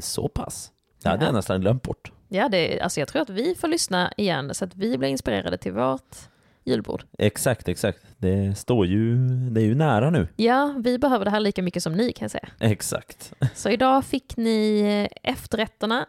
Så 0.00 0.28
pass. 0.28 0.72
Det 1.02 1.08
hade 1.08 1.22
Ja. 1.24 1.28
jag 1.28 1.34
nästan 1.34 1.60
glömt 1.60 1.82
bort. 1.82 2.12
Ja, 2.28 2.48
det, 2.48 2.80
alltså 2.80 3.00
jag 3.00 3.08
tror 3.08 3.22
att 3.22 3.30
vi 3.30 3.54
får 3.54 3.68
lyssna 3.68 4.12
igen 4.16 4.54
så 4.54 4.64
att 4.64 4.76
vi 4.76 4.98
blir 4.98 5.08
inspirerade 5.08 5.56
till 5.56 5.72
vårt 5.72 6.16
julbord. 6.64 7.04
Exakt, 7.18 7.68
exakt. 7.68 7.98
Det 8.18 8.58
står 8.58 8.86
ju, 8.86 9.16
det 9.50 9.60
är 9.60 9.64
ju 9.64 9.74
nära 9.74 10.10
nu. 10.10 10.28
Ja, 10.36 10.74
vi 10.78 10.98
behöver 10.98 11.24
det 11.24 11.30
här 11.30 11.40
lika 11.40 11.62
mycket 11.62 11.82
som 11.82 11.92
ni 11.92 12.12
kan 12.12 12.24
jag 12.24 12.30
säga. 12.30 12.48
Exakt. 12.60 13.32
Så 13.54 13.70
idag 13.70 14.04
fick 14.04 14.36
ni 14.36 15.08
efterrätterna 15.22 16.06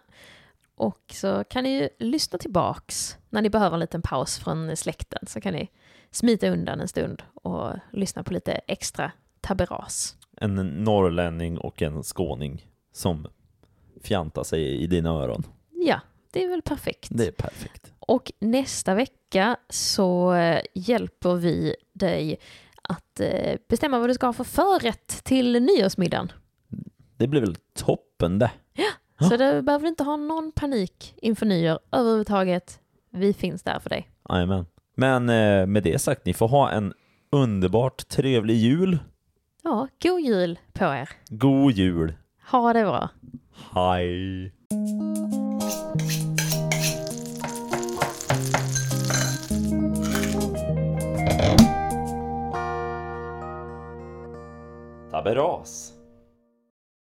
och 0.75 1.03
så 1.13 1.43
kan 1.43 1.63
ni 1.63 1.79
ju 1.79 1.89
lyssna 1.99 2.39
tillbaks 2.39 3.17
när 3.29 3.41
ni 3.41 3.49
behöver 3.49 3.73
en 3.73 3.79
liten 3.79 4.01
paus 4.01 4.39
från 4.39 4.77
släkten 4.77 5.19
så 5.27 5.41
kan 5.41 5.53
ni 5.53 5.69
smita 6.11 6.49
undan 6.49 6.81
en 6.81 6.87
stund 6.87 7.23
och 7.33 7.73
lyssna 7.91 8.23
på 8.23 8.33
lite 8.33 8.51
extra 8.51 9.11
taberas. 9.41 10.17
En 10.41 10.55
norrlänning 10.55 11.57
och 11.57 11.81
en 11.81 12.03
skåning 12.03 12.71
som 12.93 13.27
fjantar 14.03 14.43
sig 14.43 14.83
i 14.83 14.87
dina 14.87 15.09
öron. 15.09 15.43
Ja, 15.87 15.99
det 16.31 16.43
är 16.43 16.49
väl 16.49 16.61
perfekt. 16.61 17.07
Det 17.11 17.27
är 17.27 17.31
perfekt. 17.31 17.93
Och 17.99 18.31
nästa 18.39 18.95
vecka 18.95 19.57
så 19.69 20.33
eh, 20.33 20.61
hjälper 20.73 21.35
vi 21.35 21.75
dig 21.93 22.37
att 22.81 23.19
eh, 23.19 23.57
bestämma 23.67 23.99
vad 23.99 24.09
du 24.09 24.13
ska 24.13 24.25
ha 24.25 24.33
för 24.33 24.43
förrätt 24.43 25.23
till 25.23 25.61
nyårsmiddagen. 25.61 26.31
Det 27.17 27.27
blir 27.27 27.41
väl 27.41 27.55
toppen 27.73 28.39
det. 28.39 28.51
Ja. 28.73 29.27
Så 29.27 29.37
du 29.37 29.61
behöver 29.61 29.87
inte 29.87 30.03
ha 30.03 30.15
någon 30.17 30.51
panik 30.51 31.13
inför 31.17 31.45
nyår 31.45 31.79
överhuvudtaget. 31.91 32.79
Vi 33.11 33.33
finns 33.33 33.63
där 33.63 33.79
för 33.79 33.89
dig. 33.89 34.09
Jajamän. 34.29 34.65
Men 34.95 35.29
eh, 35.29 35.65
med 35.67 35.83
det 35.83 35.99
sagt, 35.99 36.25
ni 36.25 36.33
får 36.33 36.47
ha 36.47 36.71
en 36.71 36.93
underbart 37.31 38.07
trevlig 38.07 38.55
jul. 38.55 38.99
Ja, 39.63 39.87
god 40.03 40.21
jul 40.21 40.59
på 40.73 40.83
er. 40.85 41.09
God 41.29 41.71
jul. 41.71 42.13
Ha 42.51 42.73
det 42.73 42.83
bra. 42.83 43.09
Hej. 43.73 44.53
Tabberas! 55.11 55.96